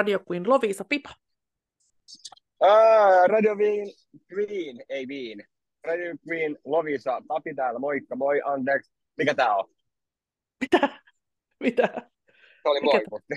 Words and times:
Radio 0.00 0.20
Queen 0.30 0.48
Lovisa 0.48 0.84
Pipa. 0.84 1.10
Aa, 2.60 3.26
Radio 3.26 3.56
Queen, 3.56 3.86
Queen, 4.32 4.76
ei 4.88 5.08
Viin. 5.08 5.44
Radio 5.84 6.14
Queen, 6.28 6.58
Lovisa, 6.64 7.22
Papi 7.26 7.54
täällä, 7.54 7.78
moikka, 7.78 8.16
moi, 8.16 8.40
anteeksi. 8.44 8.92
Mikä 9.16 9.34
tää 9.34 9.56
on? 9.56 9.70
Mitä? 10.60 11.00
Mitä? 11.60 11.88
Se 12.62 12.68
oli 12.68 12.80
moi, 12.80 13.02
mutta 13.10 13.34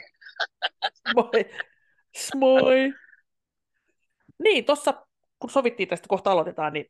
Moi. 1.15 1.45
Moi. 2.35 2.93
Niin, 4.43 4.65
tuossa 4.65 5.05
kun 5.39 5.49
sovittiin 5.49 5.89
tästä 5.89 6.07
kohta 6.09 6.31
aloitetaan, 6.31 6.73
niin 6.73 6.85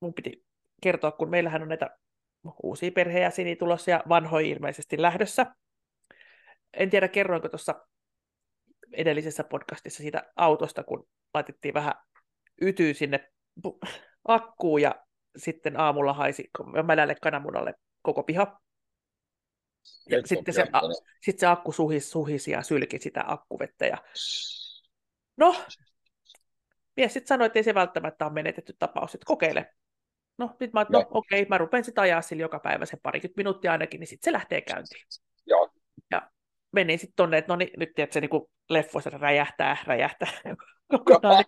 mun 0.00 0.14
piti 0.14 0.44
kertoa, 0.82 1.12
kun 1.12 1.30
meillähän 1.30 1.62
on 1.62 1.68
näitä 1.68 1.98
uusia 2.62 2.92
perheenjäseniä 2.92 3.56
tulossa 3.56 3.90
ja 3.90 4.02
vanhoja 4.08 4.46
ilmeisesti 4.46 5.02
lähdössä. 5.02 5.46
En 6.74 6.90
tiedä, 6.90 7.08
kerroinko 7.08 7.48
tuossa 7.48 7.86
edellisessä 8.94 9.44
podcastissa 9.44 10.02
siitä 10.02 10.32
autosta, 10.36 10.82
kun 10.82 11.08
laitettiin 11.34 11.74
vähän 11.74 11.94
ytyä 12.60 12.92
sinne 12.92 13.30
akkuun 14.28 14.82
ja 14.82 14.94
sitten 15.36 15.80
aamulla 15.80 16.12
haisi 16.12 16.50
mälälle 16.86 17.14
kananmunalle 17.22 17.74
koko 18.02 18.22
piha. 18.22 18.60
Ja 20.10 20.16
Nyt 20.16 20.26
sitten 20.26 20.54
se, 20.54 20.62
a, 20.72 20.80
sitten 21.22 21.40
se 21.40 21.46
akku 21.46 21.72
suhisi, 21.72 22.08
suhisi 22.08 22.50
ja 22.50 22.62
sylki 22.62 22.98
sitä 22.98 23.24
akkuvettä. 23.26 23.86
Ja... 23.86 23.98
No, 25.36 25.56
mies 26.96 27.12
sitten 27.12 27.28
sanoi, 27.28 27.46
että 27.46 27.58
ei 27.58 27.62
se 27.62 27.74
välttämättä 27.74 28.24
ole 28.24 28.32
menetetty 28.32 28.76
tapaus, 28.78 29.14
että 29.14 29.26
kokeile. 29.26 29.74
No, 30.38 30.48
sitten 30.48 30.70
mä 30.72 30.86
no 30.88 30.98
Joo. 31.00 31.08
okei, 31.10 31.46
mä 31.48 31.58
rupean 31.58 31.84
sitten 31.84 32.02
ajaa 32.02 32.22
sillä 32.22 32.40
joka 32.40 32.58
päivä 32.58 32.86
sen 32.86 33.00
parikymmentä 33.02 33.38
minuuttia 33.38 33.72
ainakin, 33.72 34.00
niin 34.00 34.08
sitten 34.08 34.24
se 34.24 34.32
lähtee 34.32 34.60
käyntiin. 34.60 35.06
Joo. 35.46 35.70
Menin 36.72 36.98
sitten 36.98 37.16
tonne, 37.16 37.38
että 37.38 37.52
no 37.52 37.56
niin, 37.56 37.70
nyt 37.76 37.88
tiedät, 37.94 38.12
se 38.12 38.20
niin 38.20 38.30
leffoissa 38.70 39.10
räjähtää, 39.10 39.76
räjähtää 39.86 40.28
kokonaan. 40.90 41.44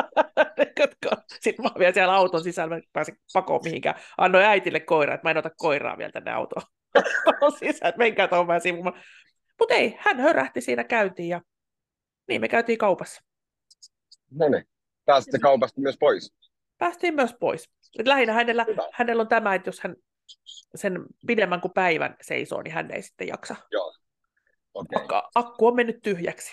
sitten 1.40 1.64
mä 1.64 1.70
vielä 1.78 1.92
siellä 1.92 2.14
auton 2.14 2.44
sisällä, 2.44 2.76
mä 2.76 2.82
pääsin 2.92 3.16
pakoon 3.32 3.60
mihinkään. 3.64 4.00
Annoin 4.18 4.44
äitille 4.44 4.80
koira, 4.80 5.14
että 5.14 5.26
mä 5.26 5.30
en 5.30 5.38
ota 5.38 5.50
koiraa 5.56 5.98
vielä 5.98 6.12
tänne 6.12 6.32
autoon. 6.32 6.62
sisään, 7.58 7.88
että 7.88 7.98
menkää 7.98 8.28
tuohon 8.28 8.46
vähän 8.46 8.60
sivumaan. 8.60 9.02
Mutta 9.58 9.74
ei, 9.74 9.96
hän 9.98 10.20
hörähti 10.20 10.60
siinä 10.60 10.84
käyntiin 10.84 11.28
ja 11.28 11.40
niin 12.28 12.40
me 12.40 12.48
käytiin 12.48 12.78
kaupassa. 12.78 13.22
No 14.30 14.48
niin. 14.48 14.64
Pääsitte 15.04 15.38
kaupasta 15.38 15.80
myös 15.80 15.96
pois. 16.00 16.34
Päästiin 16.78 17.14
myös 17.14 17.34
pois. 17.40 17.70
Et 17.98 18.06
lähinnä 18.06 18.32
hänellä, 18.32 18.64
Hyvä. 18.68 18.82
hänellä 18.92 19.20
on 19.20 19.28
tämä, 19.28 19.54
että 19.54 19.68
jos 19.68 19.80
hän 19.80 19.96
sen 20.74 21.06
pidemmän 21.26 21.60
kuin 21.60 21.72
päivän 21.72 22.16
seisoo, 22.20 22.62
niin 22.62 22.74
hän 22.74 22.90
ei 22.90 23.02
sitten 23.02 23.28
jaksa. 23.28 23.56
Okei. 24.74 25.02
Akku, 25.02 25.14
akku 25.34 25.66
on 25.66 25.76
mennyt 25.76 26.02
tyhjäksi. 26.02 26.52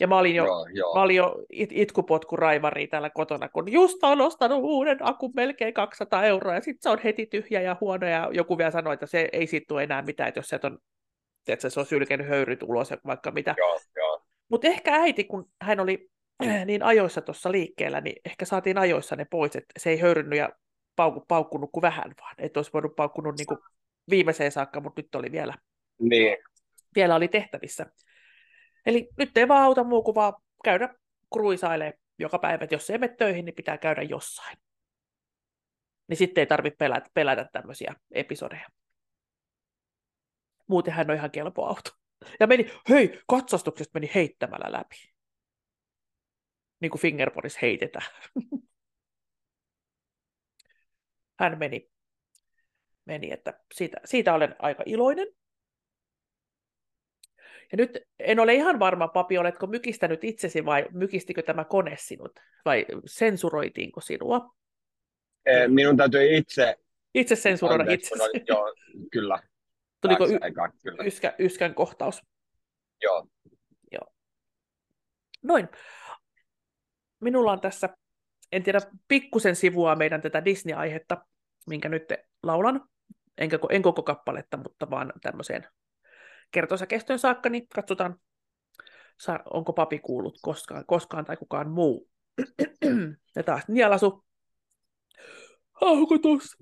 Ja 0.00 0.06
mä 0.06 0.18
olin 0.18 0.34
jo, 0.34 0.44
Joo, 0.44 0.66
joo. 0.72 0.94
mä 0.94 1.02
olin 1.02 1.16
jo 1.16 1.44
it, 1.52 1.70
itkupotku 1.72 2.36
raivari 2.36 2.86
täällä 2.86 3.10
kotona, 3.10 3.48
kun 3.48 3.72
just 3.72 4.02
on 4.02 4.20
ostanut 4.20 4.58
uuden 4.62 4.98
akun 5.00 5.32
melkein 5.36 5.74
200 5.74 6.24
euroa, 6.24 6.54
ja 6.54 6.60
sitten 6.60 6.82
se 6.82 6.88
on 6.88 6.98
heti 7.04 7.26
tyhjä 7.26 7.60
ja 7.60 7.76
huono, 7.80 8.06
ja 8.06 8.30
joku 8.32 8.58
vielä 8.58 8.70
sanoi, 8.70 8.94
että 8.94 9.06
se 9.06 9.28
ei 9.32 9.46
siitä 9.46 9.64
tule 9.68 9.82
enää 9.82 10.02
mitään, 10.02 10.28
että 10.28 10.38
jos 10.38 10.48
se 10.48 10.60
on, 10.62 10.78
että 11.48 11.70
se 11.70 11.80
on 11.80 11.86
sylkenyt 11.86 12.28
höyryt 12.28 12.62
ulos 12.62 12.90
ja 12.90 12.96
vaikka 13.06 13.30
mitä. 13.30 13.54
Joo, 13.58 13.80
joo. 13.96 14.22
Mutta 14.48 14.66
ehkä 14.66 14.94
äiti, 14.94 15.24
kun 15.24 15.50
hän 15.62 15.80
oli 15.80 16.08
niin 16.66 16.82
ajoissa 16.82 17.20
tuossa 17.20 17.52
liikkeellä, 17.52 18.00
niin 18.00 18.16
ehkä 18.24 18.44
saatiin 18.44 18.78
ajoissa 18.78 19.16
ne 19.16 19.26
pois, 19.30 19.56
että 19.56 19.72
se 19.78 19.90
ei 19.90 20.00
höyrynyt 20.00 20.38
ja 20.38 20.48
paukku, 20.96 21.24
paukkunut 21.28 21.70
kuin 21.72 21.82
vähän 21.82 22.14
vaan. 22.20 22.34
Että 22.38 22.58
olisi 22.58 22.72
voinut 22.72 22.96
paukkunut 22.96 23.36
niin 23.38 23.46
kuin 23.46 23.58
viimeiseen 24.10 24.52
saakka, 24.52 24.80
mutta 24.80 25.02
nyt 25.02 25.14
oli 25.14 25.32
vielä, 25.32 25.54
Niin. 26.00 26.36
Vielä 26.94 27.14
oli 27.14 27.28
tehtävissä. 27.28 27.86
Eli 28.86 29.08
nyt 29.18 29.36
ei 29.36 29.48
vaan 29.48 29.62
auta 29.62 29.84
muu 29.84 30.02
kuin 30.02 30.14
vaan 30.14 30.34
käydä 30.64 30.94
kruisailemaan 31.32 31.98
joka 32.18 32.38
päivä, 32.38 32.64
että 32.64 32.74
jos 32.74 32.90
ei 32.90 32.98
mene 32.98 33.14
töihin, 33.14 33.44
niin 33.44 33.54
pitää 33.54 33.78
käydä 33.78 34.02
jossain. 34.02 34.58
Niin 36.08 36.16
sitten 36.16 36.42
ei 36.42 36.46
tarvitse 36.46 36.76
pelätä, 36.76 37.10
pelätä 37.14 37.48
tämmöisiä 37.52 37.94
episodeja. 38.10 38.68
Muuten 40.66 40.94
hän 40.94 41.10
on 41.10 41.16
ihan 41.16 41.30
kelpo 41.30 41.66
auto. 41.66 41.90
Ja 42.40 42.46
meni, 42.46 42.70
hei, 42.88 43.20
katsastuksesta 43.26 43.98
meni 43.98 44.10
heittämällä 44.14 44.72
läpi. 44.72 44.96
Niin 46.80 46.90
kuin 46.90 47.00
Fingerboardissa 47.00 47.58
heitetään. 47.62 48.06
Hän 51.40 51.58
meni, 51.58 51.90
meni 53.04 53.32
että 53.32 53.60
siitä, 53.74 53.96
siitä 54.04 54.34
olen 54.34 54.56
aika 54.58 54.82
iloinen. 54.86 55.28
Ja 57.72 57.76
nyt 57.76 57.98
en 58.18 58.40
ole 58.40 58.54
ihan 58.54 58.78
varma, 58.78 59.08
Papi, 59.08 59.38
oletko 59.38 59.66
mykistänyt 59.66 60.24
itsesi 60.24 60.64
vai 60.64 60.86
mykistikö 60.92 61.42
tämä 61.42 61.64
kone 61.64 61.94
sinut? 61.98 62.32
Vai 62.64 62.86
sensuroitiinko 63.06 64.00
sinua? 64.00 64.54
Eh, 65.46 65.68
Minun 65.68 65.96
täytyy 65.96 66.36
itse... 66.36 66.76
Itse 67.14 67.36
sensuroida 67.36 67.82
anteeksi, 67.82 68.10
kun 68.10 68.18
itsesi. 68.26 68.30
oli- 68.38 68.44
Joo, 68.48 68.74
kyllä. 69.12 69.38
Tuliko 70.00 70.24
y- 70.24 70.28
Taakse 70.28 70.44
aikaa, 70.44 70.68
kyllä. 70.82 71.04
yskä, 71.04 71.34
yskän 71.38 71.74
kohtaus? 71.74 72.22
Joo. 73.02 73.26
Noin. 75.42 75.68
Minulla 77.20 77.52
on 77.52 77.60
tässä, 77.60 77.88
en 78.52 78.62
tiedä, 78.62 78.80
pikkusen 79.08 79.56
sivua 79.56 79.96
meidän 79.96 80.22
tätä 80.22 80.44
Disney-aihetta, 80.44 81.16
minkä 81.66 81.88
nyt 81.88 82.04
laulan. 82.42 82.88
Enkä, 83.38 83.58
en 83.70 83.82
koko 83.82 84.02
kappaletta, 84.02 84.56
mutta 84.56 84.90
vaan 84.90 85.12
tämmöiseen 85.22 85.66
kertoisa 86.50 86.86
kestoon 86.86 87.18
saakka, 87.18 87.48
niin 87.48 87.68
katsotaan, 87.74 88.20
onko 89.54 89.72
papi 89.72 89.98
kuullut 89.98 90.38
koskaan, 90.42 90.86
koskaan 90.86 91.24
tai 91.24 91.36
kukaan 91.36 91.70
muu. 91.70 92.08
ja 93.36 93.42
taas 93.42 93.68
nielasu. 93.68 94.24
Haukotus. 95.72 96.56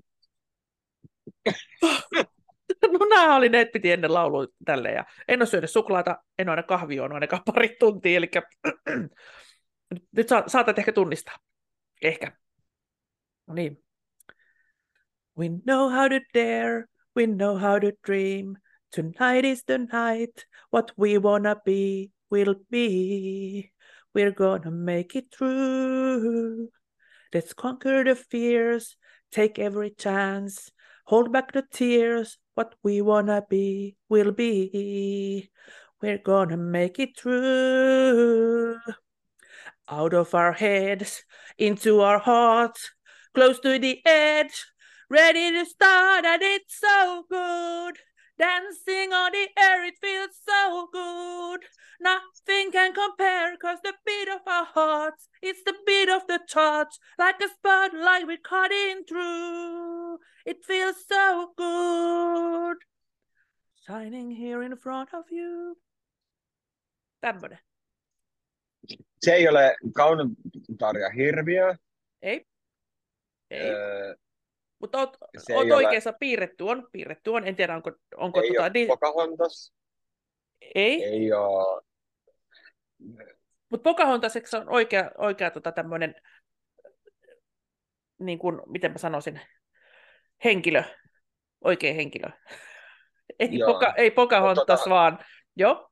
no 2.91 3.05
nämä 3.09 3.35
oli 3.35 3.49
ne, 3.49 3.61
että 3.61 3.71
piti 3.71 3.91
ennen 3.91 4.13
laulua 4.13 4.45
tälleen. 4.65 4.95
Ja 4.95 5.05
en 5.27 5.39
ole 5.39 5.45
syönyt 5.45 5.69
suklaata, 5.69 6.17
en 6.37 6.49
ole 6.49 6.53
aina 6.53 6.63
kahvia 6.63 6.97
juonut 6.97 7.15
ainakaan 7.15 7.41
pari 7.45 7.75
tuntia, 7.79 8.17
eli 8.17 8.29
nyt, 9.91 10.03
nyt 10.11 10.27
sa- 10.27 10.43
saatat 10.47 10.79
ehkä 10.79 10.91
tunnistaa. 10.91 11.35
Ehkä. 12.01 12.31
No 13.47 13.53
niin. 13.53 13.83
We 15.37 15.49
know 15.65 15.89
how 15.91 16.09
to 16.09 16.19
dare, 16.33 16.85
we 17.15 17.27
know 17.27 17.59
how 17.59 17.79
to 17.79 17.91
dream. 18.07 18.55
Tonight 18.91 19.43
is 19.43 19.63
the 19.63 19.79
night, 19.79 20.45
what 20.69 20.91
we 20.95 21.17
wanna 21.17 21.57
be 21.65 22.11
will 22.29 22.55
be. 22.71 23.71
We're 24.13 24.31
gonna 24.31 24.71
make 24.71 25.15
it 25.15 25.25
through. 25.31 26.69
Let's 27.33 27.53
conquer 27.53 28.03
the 28.03 28.15
fears, 28.15 28.95
take 29.31 29.59
every 29.59 29.91
chance. 29.91 30.71
Hold 31.05 31.31
back 31.33 31.51
the 31.51 31.63
tears, 31.69 32.37
what 32.55 32.75
we 32.81 33.01
wanna 33.01 33.43
be 33.49 33.97
will 34.07 34.31
be. 34.31 35.49
We're 36.01 36.17
gonna 36.17 36.57
make 36.57 36.97
it 36.97 37.17
through. 37.17 38.77
Out 39.89 40.13
of 40.13 40.33
our 40.33 40.53
heads, 40.53 41.23
into 41.57 41.99
our 42.01 42.19
hearts, 42.19 42.91
close 43.35 43.59
to 43.59 43.77
the 43.79 44.01
edge, 44.05 44.65
ready 45.09 45.51
to 45.51 45.65
start, 45.65 46.25
and 46.25 46.41
it's 46.41 46.79
so 46.79 47.25
good. 47.29 47.97
Dancing 48.37 49.13
on 49.13 49.31
the 49.31 49.47
air, 49.57 49.85
it 49.85 49.95
feels 49.99 50.35
so 50.45 50.87
good. 50.91 51.61
Nothing 51.99 52.71
can 52.71 52.93
compare, 52.93 53.57
cause 53.57 53.79
the 53.83 53.93
beat 54.05 54.29
of 54.29 54.41
our 54.45 54.65
hearts, 54.65 55.27
it's 55.41 55.63
the 55.63 55.73
beat 55.85 56.09
of 56.09 56.27
the 56.27 56.39
charts, 56.47 56.99
like 57.17 57.41
a 57.41 57.47
spotlight 57.49 58.27
we're 58.27 58.37
cutting 58.37 59.03
through. 59.09 60.19
It 60.45 60.63
feels 60.63 60.95
so 61.07 61.53
good. 61.57 62.77
Shining 63.87 64.29
here 64.29 64.61
in 64.63 64.75
front 64.77 65.13
of 65.13 65.25
you. 65.31 65.75
Tämmönen. 67.21 67.57
Se 69.19 69.33
ei 69.33 69.47
ole 69.47 69.75
kaunotarja 69.93 71.09
hirviö. 71.09 71.75
Ei. 72.21 72.45
Ei. 73.49 73.69
Öö, 73.69 74.15
Mutta 74.79 74.97
oot, 74.97 75.17
se 75.37 75.55
oot 75.55 75.65
ei 75.65 75.71
ole- 75.71 75.85
oikeassa, 75.85 76.13
piirretty 76.13 76.63
on, 76.63 76.87
piirretty 76.91 77.29
on. 77.29 77.47
En 77.47 77.55
tiedä, 77.55 77.75
onko, 77.75 77.91
onko 78.17 78.41
ei 78.41 78.47
tota, 78.49 78.61
ole 78.61 78.73
di- 78.73 78.87
Pocahontas. 78.87 79.73
ei, 80.75 81.03
Ei 81.03 81.33
ole... 81.33 81.83
mutta 83.69 83.83
Pocahontaseksi 83.83 84.57
on 84.57 84.69
oikea, 84.69 85.11
oikea 85.17 85.51
tota, 85.51 85.71
tämmöinen, 85.71 86.15
niin 88.19 88.39
kuin, 88.39 88.61
miten 88.65 88.91
mä 88.91 88.97
sanoisin, 88.97 89.41
henkilö, 90.43 90.83
oikea 91.63 91.93
henkilö. 91.93 92.29
Ei, 93.39 93.57
Joo. 93.59 93.73
poka, 93.73 93.93
ei 93.97 94.11
Pocahontas, 94.11 94.79
Tota- 94.81 94.89
vaan, 94.89 95.19
joo, 95.55 95.89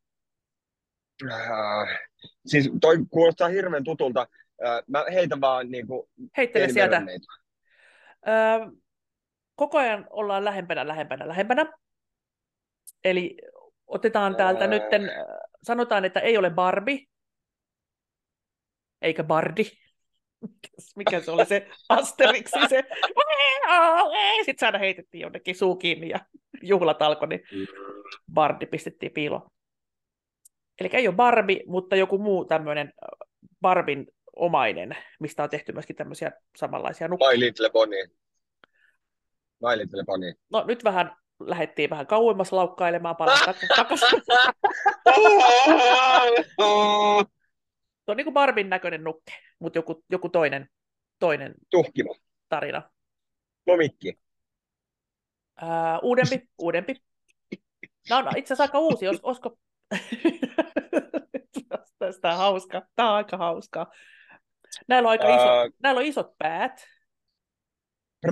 Äh, 1.31 1.99
siis 2.45 2.69
toi 2.81 2.97
kuulostaa 3.09 3.47
hirveän 3.47 3.83
tutulta. 3.83 4.27
Äh, 4.65 4.83
mä 4.87 5.05
heitän 5.13 5.41
vaan 5.41 5.71
niinku 5.71 6.09
heittele 6.37 6.69
sieltä. 6.69 6.81
peliverneitä. 6.95 7.25
Öö, 8.27 8.71
koko 9.55 9.77
ajan 9.77 10.07
ollaan 10.09 10.45
lähempänä, 10.45 10.87
lähempänä, 10.87 11.27
lähempänä. 11.27 11.73
Eli 13.03 13.37
otetaan 13.87 14.35
täältä 14.35 14.63
Öö. 14.63 14.67
nytten 14.67 15.11
sanotaan, 15.63 16.05
että 16.05 16.19
ei 16.19 16.37
ole 16.37 16.49
Barbie, 16.49 16.99
eikä 19.01 19.23
Bardi. 19.23 19.63
Mikä 20.95 21.21
se 21.21 21.31
oli 21.31 21.45
se 21.45 21.67
Asteriksi, 21.89 22.59
se 22.69 22.83
sitten 24.45 24.59
saada 24.59 24.77
heitettiin 24.77 25.21
jonnekin 25.21 25.55
suu 25.55 25.75
kiinni 25.75 26.09
ja 26.09 26.19
juhlat 26.61 27.01
alkoi, 27.01 27.27
niin 27.27 27.41
Bardi 28.33 28.65
pistettiin 28.65 29.11
piiloon. 29.11 29.49
Eli 30.79 30.89
ei 30.93 31.07
ole 31.07 31.15
Barbie, 31.15 31.63
mutta 31.67 31.95
joku 31.95 32.17
muu 32.17 32.45
tämmöinen 32.45 32.93
Barbin 33.61 34.07
omainen, 34.35 34.97
mistä 35.19 35.43
on 35.43 35.49
tehty 35.49 35.71
myöskin 35.71 35.95
tämmöisiä 35.95 36.31
samanlaisia 36.55 37.07
nukkeja. 37.07 37.31
My 37.31 37.39
Little 37.39 37.69
Pony. 37.69 37.95
My 39.61 39.77
Little 39.77 40.03
Pony. 40.05 40.33
No 40.49 40.63
nyt 40.67 40.83
vähän 40.83 41.15
lähdettiin 41.39 41.89
vähän 41.89 42.07
kauemmas 42.07 42.51
laukkailemaan, 42.51 43.15
palata 43.15 43.53
takaisin. 43.75 44.21
Se 48.05 48.11
on 48.11 48.17
niin 48.17 48.25
kuin 48.25 48.33
Barbin 48.33 48.69
näköinen 48.69 49.03
nukke, 49.03 49.31
mutta 49.59 49.77
joku, 49.77 50.03
joku 50.09 50.29
toinen, 50.29 50.69
toinen 51.19 51.55
Tuhkimo. 51.71 52.15
tarina. 52.49 52.81
Lomikki. 53.67 54.19
Ää, 55.55 55.99
uudempi, 55.99 56.49
uudempi. 56.57 56.95
No, 58.09 58.21
no 58.21 58.31
itse 58.35 58.53
asiassa 58.53 58.63
aika 58.63 58.79
uusi, 58.79 59.07
os, 59.07 59.19
olisiko... 59.23 59.57
Tästä 61.99 62.31
on 62.31 62.37
hauska. 62.37 62.81
Tämä 62.95 63.09
on 63.09 63.15
aika 63.15 63.37
hauskaa. 63.37 63.91
Näillä 64.87 65.07
on 65.07 65.11
aika 65.11 65.35
iso, 65.35 65.49
Ää, 65.49 65.69
näillä 65.83 65.99
on 65.99 66.05
isot 66.05 66.37
päät. 66.37 66.87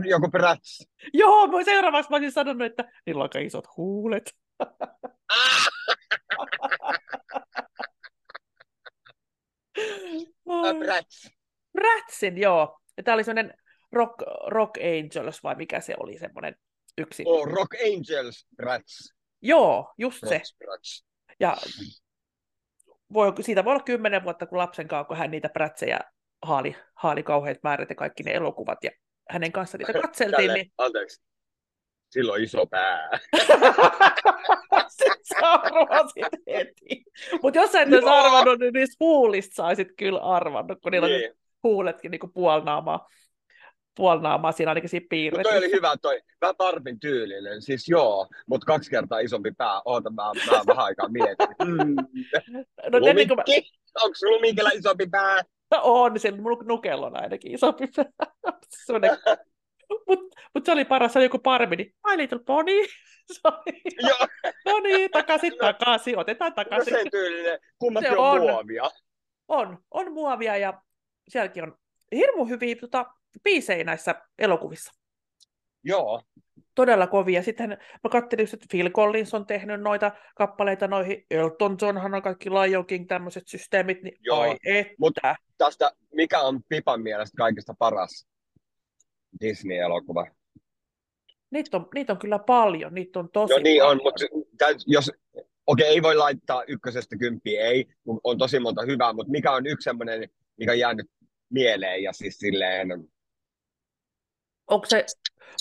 Joku 0.03 0.27
Bratz. 0.27 0.81
Joo, 1.13 1.47
mä 1.47 1.63
seuraavaksi 1.63 2.09
mä 2.09 2.15
olisin 2.15 2.31
sanonut, 2.31 2.65
että 2.65 2.91
niillä 3.05 3.19
on 3.19 3.23
aika 3.23 3.39
isot 3.39 3.65
huulet. 3.77 4.35
Ää, 10.49 10.73
Bratz. 10.79 11.27
Ratsin, 11.73 12.37
joo. 12.37 12.79
Tämä 13.03 13.15
oli 13.15 13.23
semmoinen 13.23 13.53
rock, 13.91 14.13
rock 14.47 14.73
Angels, 14.77 15.43
vai 15.43 15.55
mikä 15.55 15.81
se 15.81 15.95
oli, 15.99 16.17
semmoinen 16.17 16.55
yksi. 16.97 17.23
Oh, 17.25 17.47
Rock 17.47 17.73
Angels 17.73 18.47
Bratz. 18.55 19.13
Joo, 19.41 19.93
just 19.97 20.19
se. 20.29 20.37
Rock 20.37 20.57
Bratz. 20.57 21.03
Ja 21.39 21.57
voi, 23.13 23.33
siitä 23.41 23.65
voi 23.65 23.71
olla 23.71 23.83
kymmenen 23.83 24.23
vuotta, 24.23 24.45
kun 24.45 24.57
lapsen 24.57 24.87
kanssa, 24.87 25.07
kun 25.07 25.17
hän 25.17 25.31
niitä 25.31 25.49
prätsejä 25.49 25.99
haali, 26.43 26.75
haali 26.93 27.23
kauheat 27.23 27.57
määrät 27.63 27.89
ja 27.89 27.95
kaikki 27.95 28.23
ne 28.23 28.31
elokuvat, 28.31 28.77
ja 28.83 28.91
hänen 29.29 29.51
kanssa 29.51 29.77
niitä 29.77 29.93
katseltiin, 29.93 30.47
Tälle, 30.47 30.53
niin 30.53 30.71
anteeksi. 30.77 31.21
Silloin 32.09 32.43
iso 32.43 32.65
pää. 32.65 33.09
Sitten 34.87 35.17
sä 35.23 35.51
arvasit 35.51 36.25
heti. 36.47 37.03
Mutta 37.41 37.59
jos 37.59 37.71
sä 37.71 37.81
et 37.81 37.93
olisi 37.93 38.07
arvannut, 38.07 38.59
niin 38.59 38.73
niistä 38.73 38.95
huulista 38.99 39.55
saisit 39.55 39.87
kyllä 39.97 40.19
arvannut, 40.19 40.77
kun 40.83 40.91
niillä 40.91 41.05
on 41.05 41.11
Niin. 41.11 41.33
huuletkin 41.63 42.11
niin 42.11 42.33
puolnaamaa, 42.33 43.07
puolnaamaa 43.95 44.51
siinä 44.51 44.71
ainakin 44.71 44.89
siinä 44.89 45.05
piirretty. 45.09 45.49
toi 45.49 45.57
oli 45.57 45.71
hyvä 45.71 45.95
toi. 46.01 46.21
Vähän 46.41 46.55
Barbin 46.55 46.99
tyylinen. 46.99 47.61
Siis 47.61 47.87
joo, 47.89 48.27
mutta 48.47 48.65
kaksi 48.65 48.89
kertaa 48.91 49.19
isompi 49.19 49.51
pää. 49.51 49.81
Oota, 49.85 50.09
mä, 50.09 50.23
mä 50.23 50.61
vähän 50.67 50.85
aikaa 50.85 51.09
mietin. 51.09 51.47
Mm. 51.65 51.95
No, 51.95 52.99
kuin 52.99 53.03
mä, 53.03 53.09
Lumikki? 53.09 53.71
Onko 54.03 54.15
Lumikilla 54.23 54.69
isompi 54.73 55.07
pää? 55.11 55.41
on, 55.81 56.19
sillä 56.19 56.41
mun 56.41 56.65
nukella 56.65 57.05
on 57.07 57.21
ainakin 57.21 57.51
isompi 57.51 57.87
Mutta 60.07 60.41
mut 60.53 60.65
se 60.65 60.71
oli 60.71 60.85
paras, 60.85 61.13
se 61.13 61.19
oli 61.19 61.25
joku 61.25 61.39
parmi, 61.39 61.75
niin 61.75 61.95
My 62.07 62.17
Little 62.17 62.39
Pony. 62.45 62.71
No 64.65 64.79
niin, 64.79 65.11
takaisin, 65.11 65.53
takaisin, 65.57 66.17
otetaan 66.17 66.51
no 66.51 66.55
takaisin. 66.55 66.93
sen 66.93 67.11
tyylinen. 67.11 67.59
Kummatkin 67.79 68.11
Se 68.11 68.17
on, 68.17 68.41
on. 68.41 68.41
muovia. 68.41 68.83
On, 69.47 69.77
on 69.91 70.13
muovia 70.13 70.57
ja 70.57 70.81
sielläkin 71.29 71.63
on 71.63 71.77
hirmu 72.11 72.45
hyviä 72.45 72.75
tota, 72.75 73.05
biisejä 73.43 73.83
näissä 73.83 74.15
elokuvissa. 74.39 74.91
Joo, 75.83 76.21
Todella 76.75 77.07
kovia. 77.07 77.43
Sitten 77.43 77.69
mä 78.03 78.09
katselin, 78.11 78.47
että 78.53 78.65
Phil 78.71 78.89
Collins 78.89 79.33
on 79.33 79.45
tehnyt 79.45 79.81
noita 79.81 80.11
kappaleita 80.35 80.87
noihin. 80.87 81.25
Elton 81.31 81.77
Johnhan 81.81 82.13
on 82.13 82.21
kaikki 82.21 82.49
Lion 82.49 82.85
King 82.85 83.07
tämmöiset 83.07 83.47
systeemit, 83.47 84.01
niin 84.03 84.17
Joo, 84.19 84.39
ai 84.41 84.57
että. 84.65 84.93
mut- 84.97 85.35
tästä, 85.57 85.91
mikä 86.13 86.39
on 86.39 86.59
Pipan 86.69 87.01
mielestä 87.01 87.37
kaikista 87.37 87.73
paras 87.79 88.27
Disney-elokuva? 89.41 90.27
Niitä 91.51 91.77
on, 91.77 91.87
niitä 91.93 92.13
on 92.13 92.19
kyllä 92.19 92.39
paljon, 92.39 92.93
niitä 92.93 93.19
on 93.19 93.29
tosi 93.29 93.53
No 93.53 93.59
niin 93.59 93.81
paljon. 93.81 93.91
on, 93.91 94.03
mutta 94.03 94.65
jos, 94.87 95.11
okei, 95.67 95.87
ei 95.87 96.01
voi 96.01 96.15
laittaa 96.15 96.63
ykkösestä 96.67 97.17
kymppiä, 97.17 97.61
ei, 97.61 97.85
on 98.23 98.37
tosi 98.37 98.59
monta 98.59 98.81
hyvää, 98.81 99.13
mutta 99.13 99.31
mikä 99.31 99.51
on 99.51 99.65
yksi 99.65 99.83
semmoinen, 99.83 100.29
mikä 100.57 100.71
on 100.71 100.79
jäänyt 100.79 101.05
mieleen 101.49 102.03
ja 102.03 102.13
siis 102.13 102.37
silleen, 102.37 102.87
Onko 104.73 104.85
se... 104.85 105.05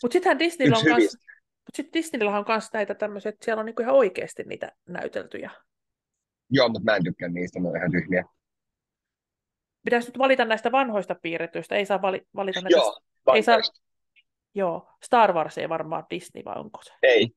Mutta 0.03 0.13
sittenhän 0.13 0.39
Disneyllä 0.39 0.77
on, 0.77 0.85
kans, 0.85 0.97
hyvistä. 0.97 1.19
mut 1.39 1.75
sit 1.75 1.93
Disneyllä 1.93 2.39
on 2.39 2.45
kans 2.45 2.73
näitä 2.73 2.95
tämmöisiä, 2.95 3.29
että 3.29 3.45
siellä 3.45 3.61
on 3.61 3.67
niinku 3.67 3.83
ihan 3.83 3.95
oikeasti 3.95 4.43
niitä 4.43 4.73
näyteltyjä. 4.89 5.51
Joo, 6.51 6.69
mutta 6.69 6.85
mä 6.85 6.97
en 6.97 7.05
tykkää 7.05 7.29
niistä, 7.29 7.61
ne 7.61 7.69
on 7.69 7.77
ihan 7.77 7.91
tyhmiä. 7.91 8.25
Pitäisi 9.85 10.09
nyt 10.09 10.19
valita 10.19 10.45
näistä 10.45 10.73
vanhoista 10.73 11.15
piirretyistä, 11.23 11.75
ei 11.75 11.87
saa 11.87 12.03
vali, 12.03 12.27
valita 12.37 12.61
näitä... 12.61 12.77
Joo, 12.77 13.01
ei 13.35 13.43
saa-. 13.43 13.59
Joo, 14.55 14.89
Star 15.05 15.33
Wars 15.33 15.59
ei 15.59 15.69
varmaan 15.69 16.05
Disney, 16.11 16.45
vai 16.45 16.55
onko 16.57 16.83
se? 16.83 16.93
Ei, 17.03 17.31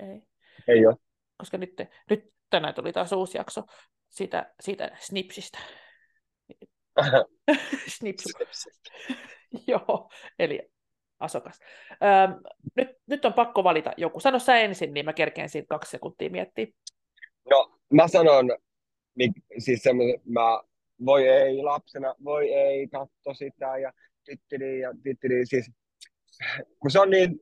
Ei. 0.00 0.22
ei 0.68 0.86
ole. 0.86 0.96
Koska 1.36 1.58
nyt, 1.58 1.74
nyt 2.10 2.24
tänään 2.50 2.74
tuli 2.74 2.92
taas 2.92 3.12
uusi 3.12 3.38
jakso 3.38 3.62
siitä, 4.08 4.54
siitä 4.60 4.96
Snipsistä. 4.98 5.58
Snipsu. 7.96 8.28
Joo, 9.68 10.10
eli 10.38 10.72
Asokas. 11.22 11.58
Öm, 11.92 12.42
nyt, 12.76 12.88
nyt 13.06 13.24
on 13.24 13.32
pakko 13.32 13.64
valita 13.64 13.92
joku. 13.96 14.20
Sano 14.20 14.38
sä 14.38 14.56
ensin, 14.56 14.94
niin 14.94 15.04
mä 15.04 15.12
kerkeen 15.12 15.48
siitä 15.48 15.68
kaksi 15.68 15.90
sekuntia 15.90 16.30
miettiä. 16.30 16.66
No, 17.50 17.78
mä 17.92 18.08
sanon, 18.08 18.50
mik- 19.20 19.58
siis 19.58 19.82
semmoisen, 19.82 20.20
mä, 20.24 20.60
voi 21.06 21.28
ei 21.28 21.62
lapsena, 21.62 22.14
voi 22.24 22.52
ei, 22.52 22.88
katso 22.88 23.34
sitä 23.34 23.78
ja 23.78 23.92
tittili 24.24 24.80
ja 24.80 24.94
tittili, 25.02 25.46
siis 25.46 25.70
kun 26.78 26.90
se 26.90 27.00
on 27.00 27.10
niin, 27.10 27.40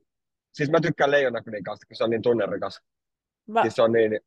siis 0.53 0.69
mä 0.69 0.79
tykkään 0.81 1.11
Leijonakuninkaasta, 1.11 1.85
kun 1.87 1.95
se 1.95 2.03
on 2.03 2.09
niin 2.09 2.21
tunnerikas. 2.21 2.81
Mä, 3.47 3.61
Siis 3.61 3.75
se 3.75 3.81
on 3.81 3.91
niin 3.91 4.19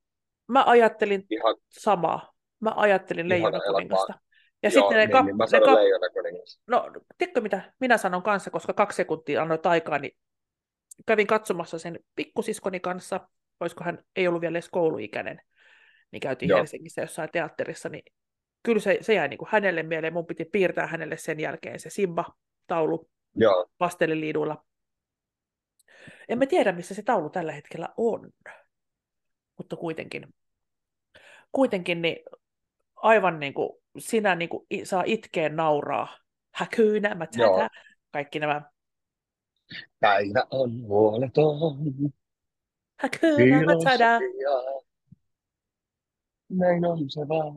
mä 0.49 0.64
ajattelin 0.66 1.26
ihan, 1.30 1.56
samaa. 1.68 2.32
Mä 2.61 2.73
ajattelin 2.76 3.26
Ihana 3.26 3.42
Leijona 3.42 3.61
kuningasta. 3.61 4.14
Ja 4.64 4.71
joo, 4.71 4.83
sitten 4.83 4.97
ne, 4.97 5.06
niin, 5.06 5.11
kap, 5.11 5.26
niin 5.26 5.37
mä 5.37 5.44
ne 5.44 5.49
sanon 5.49 5.68
kap, 5.68 5.78
Leijonakuningas. 5.78 6.61
no, 6.66 6.90
tiedätkö 7.18 7.40
mitä 7.40 7.73
minä 7.80 7.99
sanon 7.99 8.23
kanssa, 8.23 8.50
koska 8.50 8.73
kaksi 8.73 8.97
sekuntia 8.97 9.42
annoit 9.42 9.66
aikaa, 9.66 9.99
niin 9.99 10.16
kävin 11.06 11.26
katsomassa 11.26 11.78
sen 11.78 11.99
pikkusiskoni 12.16 12.80
kanssa, 12.80 13.28
olisiko 13.61 13.85
hän 13.85 14.04
ei 14.16 14.28
ollut 14.28 14.40
vielä 14.40 14.54
edes 14.54 14.68
kouluikäinen, 14.68 15.40
niin 16.11 16.21
käytiin 16.21 16.49
Joo. 16.49 16.59
Helsingissä 16.59 17.00
jossain 17.00 17.28
teatterissa, 17.33 17.88
niin 17.88 18.02
kyllä 18.62 18.80
se, 18.80 18.99
se 19.00 19.14
jäi 19.14 19.28
niin 19.28 19.38
kuin 19.38 19.49
hänelle 19.52 19.83
mieleen, 19.83 20.12
mun 20.12 20.26
piti 20.26 20.44
piirtää 20.44 20.87
hänelle 20.87 21.16
sen 21.16 21.40
jälkeen 21.40 21.80
se 21.80 21.90
Simba-taulu 21.90 23.09
Joo, 23.37 23.66
pasteliliiduilla. 23.78 24.64
En 26.28 26.38
mä 26.38 26.47
tiedä, 26.47 26.73
missä 26.73 26.94
se 26.94 27.02
taulu 27.02 27.30
tällä 27.30 27.52
hetkellä 27.52 27.88
on, 27.97 28.30
mutta 29.59 29.76
kuitenkin, 29.76 30.35
kuitenkin 31.52 32.02
niin 32.02 32.16
aivan 32.97 33.40
niin 33.40 33.54
kuin 33.54 33.84
sinä 33.98 34.34
niin 34.34 34.48
kuin 34.48 34.66
saa 34.84 35.02
itkeä 35.06 35.48
nauraa. 35.48 36.18
Häkyynä, 36.54 37.14
mä 37.14 37.26
Joo. 37.36 37.56
tätä. 37.58 37.70
Kaikki 38.12 38.38
nämä 38.40 38.62
päivä 40.00 40.44
on 40.50 40.80
huoleton, 40.82 41.56
häkyynä, 43.00 43.60
mä 43.64 43.72
tätä. 43.84 44.20
Näin 46.48 46.84
on 46.84 47.10
se 47.10 47.20
vaan. 47.20 47.54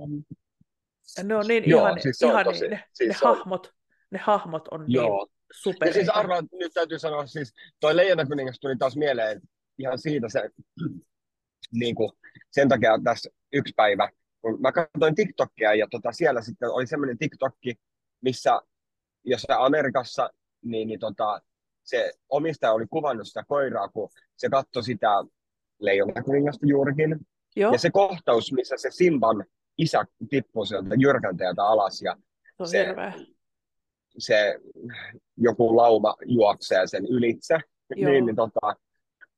Ne 1.23 1.35
on 1.35 1.47
niin 1.47 1.69
Joo, 1.69 1.81
ihania, 1.81 2.01
siis 2.03 2.21
ihania. 2.21 2.43
tosi- 2.43 2.67
ne, 2.67 2.83
siis 2.93 3.21
ne 3.21 3.29
on- 3.29 3.37
hahmot, 3.37 3.73
ne 4.11 4.19
hahmot 4.19 4.67
on 4.67 4.81
niin 4.81 4.93
Joo. 4.93 5.27
super. 5.53 5.87
Ja 5.87 5.93
siis 5.93 6.09
arvaa, 6.09 6.41
nyt 6.41 6.73
täytyy 6.73 6.99
sanoa, 6.99 7.27
siis 7.27 7.53
toi 7.79 7.95
Leijonakuningas 7.95 8.59
tuli 8.59 8.75
taas 8.77 8.97
mieleen 8.97 9.41
ihan 9.79 9.99
siitä 9.99 10.29
se, 10.29 10.49
niin 11.81 11.95
kuin, 11.95 12.11
sen 12.51 12.69
takia 12.69 12.99
tässä 13.03 13.29
yksi 13.53 13.73
päivä, 13.75 14.09
kun 14.41 14.61
mä 14.61 14.71
katsoin 14.71 15.15
TikTokia 15.15 15.73
ja 15.73 15.87
tota, 15.91 16.11
siellä 16.11 16.41
sitten 16.41 16.69
oli 16.69 16.87
semmoinen 16.87 17.17
TikTokki, 17.17 17.75
missä 18.21 18.61
jossain 19.23 19.59
Amerikassa, 19.65 20.29
niin, 20.61 20.87
niin 20.87 20.99
tota, 20.99 21.41
se 21.83 22.13
omistaja 22.29 22.73
oli 22.73 22.85
kuvannut 22.89 23.27
sitä 23.27 23.43
koiraa, 23.47 23.87
kun 23.89 24.09
se 24.35 24.49
katsoi 24.49 24.83
sitä 24.83 25.09
Leijonakuningasta 25.79 26.65
juurikin. 26.65 27.15
Joo, 27.55 27.71
Ja 27.71 27.79
se 27.79 27.89
kohtaus, 27.91 28.51
missä 28.53 28.75
se 28.77 28.91
Simban 28.91 29.45
isä 29.77 30.05
tippuu 30.29 30.65
sieltä 30.65 30.95
jyrkänteeltä 30.97 31.63
alas 31.63 32.01
ja 32.01 32.15
se 32.43 32.53
on 32.63 32.67
se- 32.67 32.85
hirveä. 32.87 33.13
se 34.17 34.59
joku 35.37 35.75
lauma 35.75 36.15
juoksee 36.25 36.87
sen 36.87 37.05
ylitse, 37.05 37.53
Joo. 37.95 38.11
niin, 38.11 38.25
niin 38.25 38.35
tota, 38.35 38.75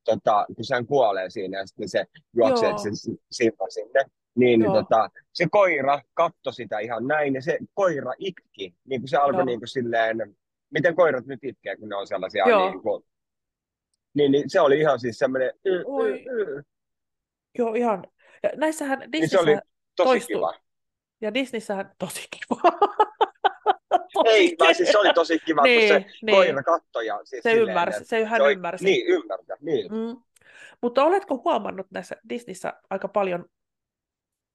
tota, 0.06 0.46
kun 0.56 0.66
sehän 0.66 0.86
kuolee 0.86 1.30
siinä 1.30 1.58
ja 1.60 1.66
sitten 1.68 1.90
se 1.90 2.06
juoksee 2.36 2.70
Joo. 2.70 2.78
sen 2.78 2.96
si- 2.96 3.22
Simba 3.32 3.70
sinne. 3.70 4.06
Niin, 4.36 4.60
niin 4.60 4.72
tota, 4.72 5.10
se 5.34 5.46
koira 5.52 6.02
katsoi 6.14 6.54
sitä 6.54 6.80
ihan 6.80 7.08
näin, 7.08 7.34
ja 7.36 7.42
se 7.42 7.58
koira 7.74 8.14
itki. 8.18 8.76
Niin 8.86 9.02
kuin 9.02 9.10
se 9.10 9.18
alkoi 9.18 9.40
Joo. 9.40 9.46
niin 9.46 9.60
kuin 9.60 9.68
silleen, 9.68 10.36
miten 10.70 10.96
koirat 10.96 11.26
nyt 11.26 11.44
itkee, 11.44 11.76
kun 11.78 11.90
ne 11.90 11.96
on 11.96 12.08
sellaisia 12.08 12.50
Joo. 12.50 12.70
niin 12.70 12.82
kuin, 12.82 13.04
niin, 14.14 14.32
niin 14.32 14.50
se 14.50 14.62
oli 14.62 14.80
ihan 14.80 15.00
siis 15.00 15.20
semmoinen, 15.20 15.52
y, 15.66 15.84
Oi. 15.86 16.26
y. 16.26 16.64
Joo, 17.58 17.74
ihan. 17.74 18.04
Ja 18.44 18.50
näissähän 18.56 19.00
Niin 19.14 19.30
se 19.30 19.40
oli 19.40 19.46
Disneyssä 19.46 19.70
tosi 19.96 20.08
toistuu. 20.10 20.36
kiva. 20.36 20.54
Ja 21.22 21.34
Disneyssähän 21.34 21.92
tosi 22.00 22.28
kiva. 22.32 22.62
Ei, 24.26 24.56
vaan 24.60 24.76
siis 24.76 24.92
se 24.92 24.98
oli 24.98 25.14
tosi 25.14 25.40
kiva, 25.40 25.62
kun 25.62 25.70
se 25.88 26.00
Niin, 26.00 26.06
niin. 26.22 26.36
koira 26.36 26.64
katsoi. 26.64 27.06
Ja 27.06 27.20
siis 27.24 27.44
Se 27.44 27.50
silleen, 27.52 27.70
ymmärsi, 27.70 28.06
se 28.06 28.26
hän 28.26 28.42
oli- 28.42 28.52
ymmärsi. 28.54 28.86
Niin, 28.86 29.08
ymmärtä. 29.08 29.58
Niin. 29.62 29.92
Mm. 29.92 30.22
Mutta 30.82 31.04
oletko 31.04 31.42
huomannut 31.46 31.88
näissä 31.92 32.16
Disneyssä 32.30 32.74
aika 32.90 33.08
paljon 33.08 33.46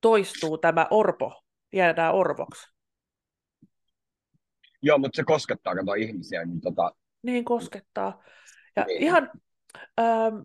toistuu 0.05 0.59
tämä 0.59 0.87
orpo, 0.91 1.43
jäädään 1.73 2.15
orvoksi. 2.15 2.75
Joo, 4.83 4.99
mutta 4.99 5.17
se 5.17 5.25
koskettaa 5.25 5.75
kato 5.75 5.95
ihmisiä, 5.95 6.45
niin 6.45 6.61
tota, 6.61 6.93
Niin 7.23 7.45
koskettaa. 7.45 8.23
Ja 8.77 8.85
Niin. 8.85 9.03
ihan 9.03 9.31
ähm, 10.01 10.37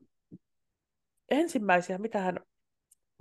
ensimmäisiä, 1.31 1.97
mitä 1.97 2.19
hän 2.19 2.39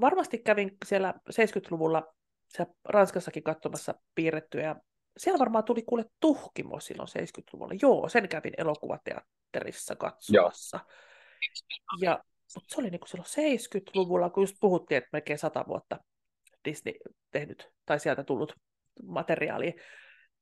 varmasti 0.00 0.38
kävin 0.38 0.76
siellä 0.85 1.14
70-luvulla 1.30 2.14
siellä 2.49 2.75
Ranskassakin 2.85 3.42
katsomassa 3.42 3.95
piirrettyä, 4.14 4.62
ja 4.62 4.76
siellä 5.16 5.38
varmaan 5.38 5.64
tuli 5.64 5.83
kuule 5.83 6.04
tuhkimo 6.21 6.80
silloin 6.80 7.09
70-luvulla. 7.09 7.75
Joo, 7.83 8.09
sen 8.09 8.28
kävin 8.28 8.52
elokuvateatterissa 8.59 9.97
katsomassa. 9.97 10.80
Ja, 12.00 12.25
mutta 12.54 12.75
se 12.75 12.80
oli 12.80 12.90
niin 12.90 13.00
kuin 13.00 13.09
silloin 13.09 13.54
70-luvulla, 13.57 14.30
kun 14.30 14.42
just 14.42 14.57
puhuttiin, 14.61 14.99
että 14.99 15.09
melkein 15.12 15.38
100 15.38 15.64
vuotta 15.68 15.99
Disney 16.69 16.95
tehnyt, 17.31 17.71
tai 17.87 18.01
sieltä 18.01 18.25
tullut 18.25 18.53
materiaalia. 19.03 19.73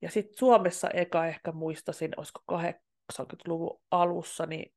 Ja 0.02 0.10
sitten 0.10 0.38
Suomessa 0.38 0.90
eka 0.90 1.26
ehkä 1.26 1.52
muistasin, 1.52 2.12
olisiko 2.16 2.40
80-luvun 2.52 3.80
alussa, 3.90 4.46
niin 4.46 4.74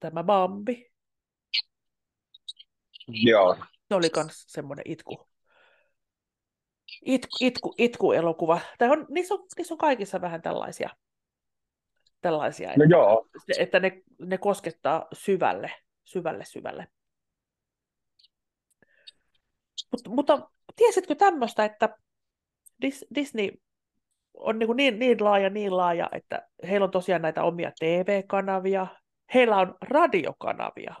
tämä 0.00 0.24
Bambi, 0.24 0.90
joo. 3.08 3.56
se 3.88 3.94
oli 3.94 4.10
myös 4.16 4.44
semmoinen 4.46 4.84
itku. 4.88 5.28
Itku, 7.04 7.36
itku, 7.40 7.74
itku-elokuva. 7.78 8.60
Tai 8.78 8.88
on, 8.88 9.06
niissä, 9.10 9.34
on, 9.34 9.46
niissä 9.56 9.74
on 9.74 9.78
kaikissa 9.78 10.20
vähän 10.20 10.42
tällaisia, 10.42 10.90
tällaisia 12.20 12.68
No 12.68 12.84
että, 12.84 12.94
joo. 12.96 13.28
että 13.58 13.80
ne, 13.80 14.02
ne 14.18 14.38
koskettaa 14.38 15.06
syvälle, 15.12 15.72
syvälle, 16.04 16.44
syvälle. 16.44 16.88
Mut, 19.92 20.08
mutta 20.08 20.50
tiesitkö 20.76 21.14
tämmöistä, 21.14 21.64
että 21.64 21.96
Dis, 22.82 23.06
Disney 23.14 23.50
on 24.34 24.58
niin, 24.58 24.76
niin, 24.76 24.98
niin 24.98 25.24
laaja, 25.24 25.50
niin 25.50 25.76
laaja, 25.76 26.08
että 26.12 26.48
heillä 26.68 26.84
on 26.84 26.90
tosiaan 26.90 27.22
näitä 27.22 27.44
omia 27.44 27.72
TV-kanavia, 27.80 28.86
heillä 29.34 29.56
on 29.56 29.74
radiokanavia. 29.80 30.94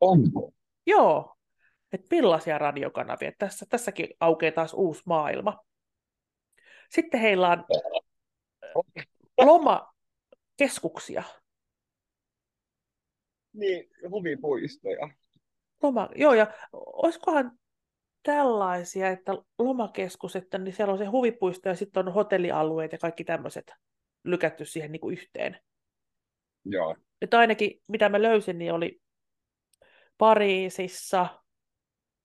Onko? 0.00 0.52
Joo, 0.86 1.36
että 1.92 2.06
millaisia 2.10 2.58
radiokanavia. 2.58 3.32
Tässä, 3.38 3.66
tässäkin 3.68 4.08
aukeaa 4.20 4.52
taas 4.52 4.74
uusi 4.74 5.02
maailma. 5.06 5.64
Sitten 6.90 7.20
heillä 7.20 7.48
on 7.48 7.64
lomakeskuksia. 9.38 11.22
Niin, 13.52 13.90
huvipuistoja. 14.10 15.08
Loma, 15.82 16.08
joo, 16.14 16.34
ja 16.34 16.46
olisikohan 16.72 17.58
tällaisia, 18.26 19.08
että 19.08 19.32
lomakeskus, 19.58 20.36
että 20.36 20.58
niin 20.58 20.74
siellä 20.74 20.92
on 20.92 20.98
se 20.98 21.04
huvipuisto 21.04 21.68
ja 21.68 21.74
sitten 21.74 22.08
on 22.08 22.14
hotellialueet 22.14 22.92
ja 22.92 22.98
kaikki 22.98 23.24
tämmöiset 23.24 23.72
lykätty 24.24 24.64
siihen 24.64 24.92
niin 24.92 25.00
kuin 25.00 25.12
yhteen. 25.12 25.60
Joo. 26.64 26.96
Että 27.20 27.38
ainakin 27.38 27.82
mitä 27.88 28.08
mä 28.08 28.22
löysin, 28.22 28.58
niin 28.58 28.72
oli 28.72 29.00
Pariisissa, 30.18 31.26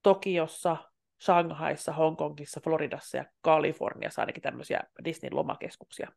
Tokiossa, 0.03 0.77
Shanghaissa, 1.23 1.93
Hongkongissa, 1.93 2.61
Floridassa 2.63 3.17
ja 3.17 3.25
Kaliforniassa 3.41 4.21
ainakin 4.21 4.43
tämmöisiä 4.43 4.83
Disneyn 5.03 5.35
lomakeskuksia. 5.35 6.11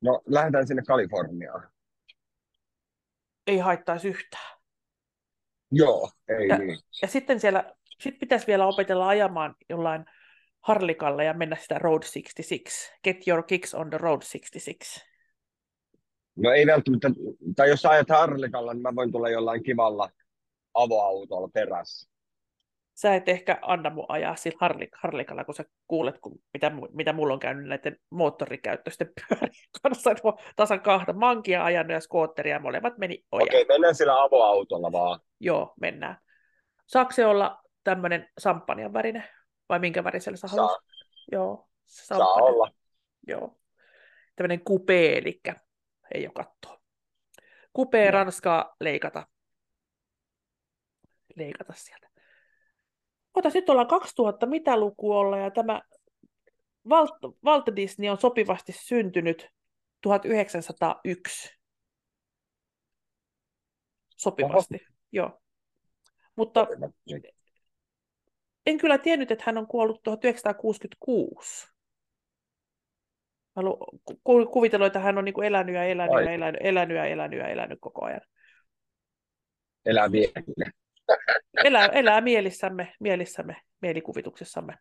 No, 0.00 0.22
lähdetään 0.26 0.66
sinne 0.66 0.82
Kaliforniaan. 0.86 1.70
Ei 3.46 3.58
haittaisi 3.58 4.08
yhtään. 4.08 4.58
Joo, 5.70 6.10
ei 6.28 6.48
Ja- 6.48 6.58
niin. 6.58 6.78
Ja 7.02 7.08
sitten 7.08 7.40
siellä 7.40 7.74
sit 8.02 8.18
pitäisi 8.18 8.46
vielä 8.46 8.66
opetella 8.66 9.08
ajamaan 9.08 9.54
jollain 9.68 10.04
harlikalla 10.60 11.22
ja 11.22 11.34
mennä 11.34 11.56
sitä 11.56 11.78
Road 11.78 12.02
66. 12.02 12.92
Get 13.04 13.28
your 13.28 13.42
kicks 13.42 13.74
on 13.74 13.90
the 13.90 13.98
Road 13.98 14.22
66. 14.22 15.00
No 16.36 16.50
ei 16.50 16.66
välttämättä, 16.66 17.08
tai 17.56 17.68
jos 17.68 17.86
ajat 17.86 18.08
Harlikalla, 18.08 18.74
niin 18.74 18.82
mä 18.82 18.94
voin 18.94 19.12
tulla 19.12 19.28
jollain 19.28 19.62
kivalla 19.62 20.10
avoautolla 20.74 21.48
perässä. 21.48 22.12
Sä 22.94 23.14
et 23.14 23.28
ehkä 23.28 23.58
anna 23.62 23.90
mun 23.90 24.06
ajaa 24.08 24.36
sillä 24.36 24.68
harlik- 24.68 24.98
harlikalla, 25.02 25.44
kun 25.44 25.54
sä 25.54 25.64
kuulet, 25.86 26.18
kun, 26.20 26.38
mitä, 26.52 26.72
mitä 26.92 27.12
mulla 27.12 27.34
on 27.34 27.40
käynyt 27.40 27.68
näiden 27.68 27.96
moottorikäyttöisten 28.10 29.10
pyörien 29.28 29.54
kanssa. 29.82 30.10
Että 30.10 30.22
tasan 30.56 30.80
kahta 30.80 31.12
mankia 31.12 31.64
ajanut 31.64 31.92
ja 31.92 32.00
skootteria, 32.00 32.60
molemmat 32.60 32.98
meni 32.98 33.24
ojaan. 33.32 33.48
Okei, 33.48 33.64
mennään 33.64 33.94
sillä 33.94 34.22
avoautolla 34.22 34.92
vaan. 34.92 35.20
Joo, 35.40 35.74
mennään. 35.80 36.16
Saako 36.86 37.12
se 37.12 37.26
olla 37.26 37.61
tämmöinen 37.84 38.28
samppanjan 38.38 38.92
värinen? 38.92 39.24
Vai 39.68 39.78
minkä 39.78 40.04
värisellä 40.04 40.36
sä 40.36 40.48
Saa, 40.48 40.56
haluat? 40.56 40.82
Joo, 41.32 41.68
se 41.84 42.06
saa 42.06 42.18
olla. 42.18 42.74
Joo. 43.26 43.58
Tämmöinen 44.36 44.64
kupee, 44.64 45.18
eli 45.18 45.40
ei 46.14 46.26
ole 46.26 46.34
kattoa. 46.34 46.80
Kupee 47.72 48.04
Joo. 48.04 48.12
ranskaa 48.12 48.76
leikata. 48.80 49.26
Leikata 51.36 51.72
sieltä. 51.72 52.08
Ota, 53.34 53.48
nyt 53.54 53.68
ollaan 53.68 53.86
2000, 53.86 54.46
mitä 54.46 54.76
luku 54.76 55.12
olla, 55.12 55.38
ja 55.38 55.50
tämä 55.50 55.82
Walt, 56.88 57.10
Walt 57.44 57.64
Disney 57.76 58.10
on 58.10 58.20
sopivasti 58.20 58.72
syntynyt 58.72 59.48
1901. 60.00 61.58
Sopivasti, 64.16 64.78
joo. 65.12 65.42
Mutta 66.36 66.66
en 68.66 68.78
kyllä 68.78 68.98
tiennyt, 68.98 69.30
että 69.30 69.44
hän 69.46 69.58
on 69.58 69.66
kuollut 69.66 70.02
1966. 70.02 71.72
Mä 73.56 73.62
ku- 74.24 74.46
kuvitellut, 74.46 74.86
että 74.86 74.98
hän 74.98 75.18
on 75.18 75.24
niin 75.24 75.34
kuin 75.34 75.46
elänyt 75.46 75.74
ja 75.74 75.84
elänyt 75.84 76.14
Ai. 76.14 76.24
ja 76.24 76.32
elänyt, 76.32 76.60
elänyt 76.64 76.96
ja 76.96 77.04
elänyt 77.04 77.38
ja 77.38 77.48
elänyt 77.48 77.78
koko 77.80 78.04
ajan. 78.04 78.20
Elää 79.86 80.12
vielä. 80.12 80.32
Elää, 81.64 81.86
elää 81.86 82.20
mielissämme, 82.20 82.94
mielissämme, 83.00 83.56
mielikuvituksessamme. 83.82 84.74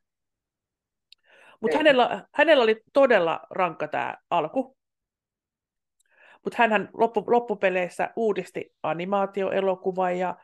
Mutta 1.59 1.77
hänellä, 1.77 2.25
hänellä 2.33 2.63
oli 2.63 2.81
todella 2.93 3.39
rankka 3.49 3.87
tämä 3.87 4.17
alku. 4.29 4.77
Mutta 6.43 6.57
hän 6.57 6.89
loppu, 6.93 7.23
loppupeleissä 7.27 8.09
uudisti 8.15 8.73
animaatioelokuvan 8.83 10.19
ja 10.19 10.35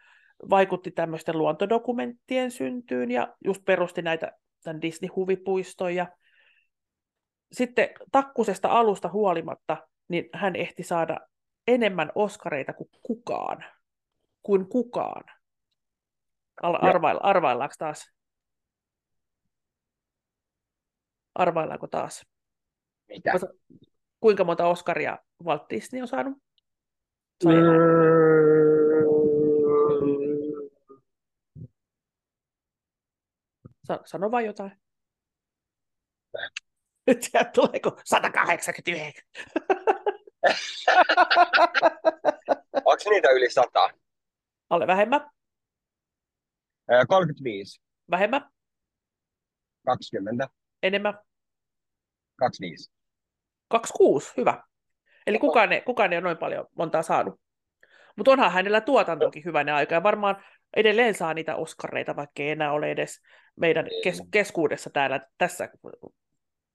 vaikutti 0.49 0.91
tämmöisten 0.91 1.37
luontodokumenttien 1.37 2.51
syntyyn 2.51 3.11
ja 3.11 3.35
just 3.45 3.65
perusti 3.65 4.01
näitä 4.01 4.31
tämän 4.63 4.81
Disney-huvipuiston. 4.81 5.95
Ja 5.95 6.07
sitten 7.51 7.89
takkusesta 8.11 8.67
alusta 8.69 9.09
huolimatta, 9.09 9.87
niin 10.07 10.29
hän 10.33 10.55
ehti 10.55 10.83
saada 10.83 11.19
enemmän 11.67 12.11
oskareita 12.15 12.73
kuin 12.73 12.89
kukaan. 13.01 13.65
Kuin 14.43 14.69
kukaan. 14.69 15.23
Arvailla, 16.63 17.21
arvaillaanko 17.23 17.75
taas? 17.77 18.11
Arvaillaanko 21.35 21.87
taas? 21.87 22.25
Mitä? 23.07 23.31
Osa- 23.35 23.53
Kuinka 24.19 24.43
monta 24.43 24.67
Oscaria 24.67 25.17
Walt 25.43 25.69
Disney 25.69 26.01
on 26.01 26.07
saanut? 26.07 26.37
Sai 27.43 27.53
Mm. 27.53 27.59
enää. 27.59 27.77
Sa- 33.67 33.76
Sano 34.05 34.31
vaan 34.31 34.45
jotain. 34.45 34.71
Nyt 37.07 37.23
sieltä 37.23 37.49
tuleeko 37.53 38.01
189? 38.03 38.73
Onko 42.73 43.09
niitä 43.09 43.29
yli 43.29 43.49
sata? 43.49 43.89
Alle 44.69 44.87
vähemmän, 44.87 45.29
Ää, 46.89 47.05
35, 47.05 47.81
vähemmän, 48.11 48.49
20, 49.85 50.49
enemmän. 50.83 51.13
25. 52.35 52.91
26, 53.67 54.33
hyvä. 54.37 54.63
Eli 55.27 55.39
kukaan 55.39 55.73
ei, 55.73 55.81
kukaan 55.81 56.13
ei 56.13 56.17
ole 56.17 56.23
noin 56.23 56.37
paljon 56.37 56.67
montaa 56.75 57.01
saanut. 57.01 57.41
Mutta 58.17 58.31
onhan 58.31 58.51
hänellä 58.51 58.81
tuotantokin 58.81 59.45
hyvänä 59.45 59.75
aika. 59.75 59.95
Ja 59.95 60.03
varmaan 60.03 60.43
edelleen 60.77 61.13
saa 61.13 61.33
niitä 61.33 61.55
oskareita, 61.55 62.15
vaikka 62.15 62.43
ei 62.43 62.49
enää 62.49 62.71
ole 62.71 62.91
edes 62.91 63.21
meidän 63.55 63.87
kes- 64.03 64.23
keskuudessa 64.31 64.89
täällä 64.89 65.27
tässä 65.37 65.69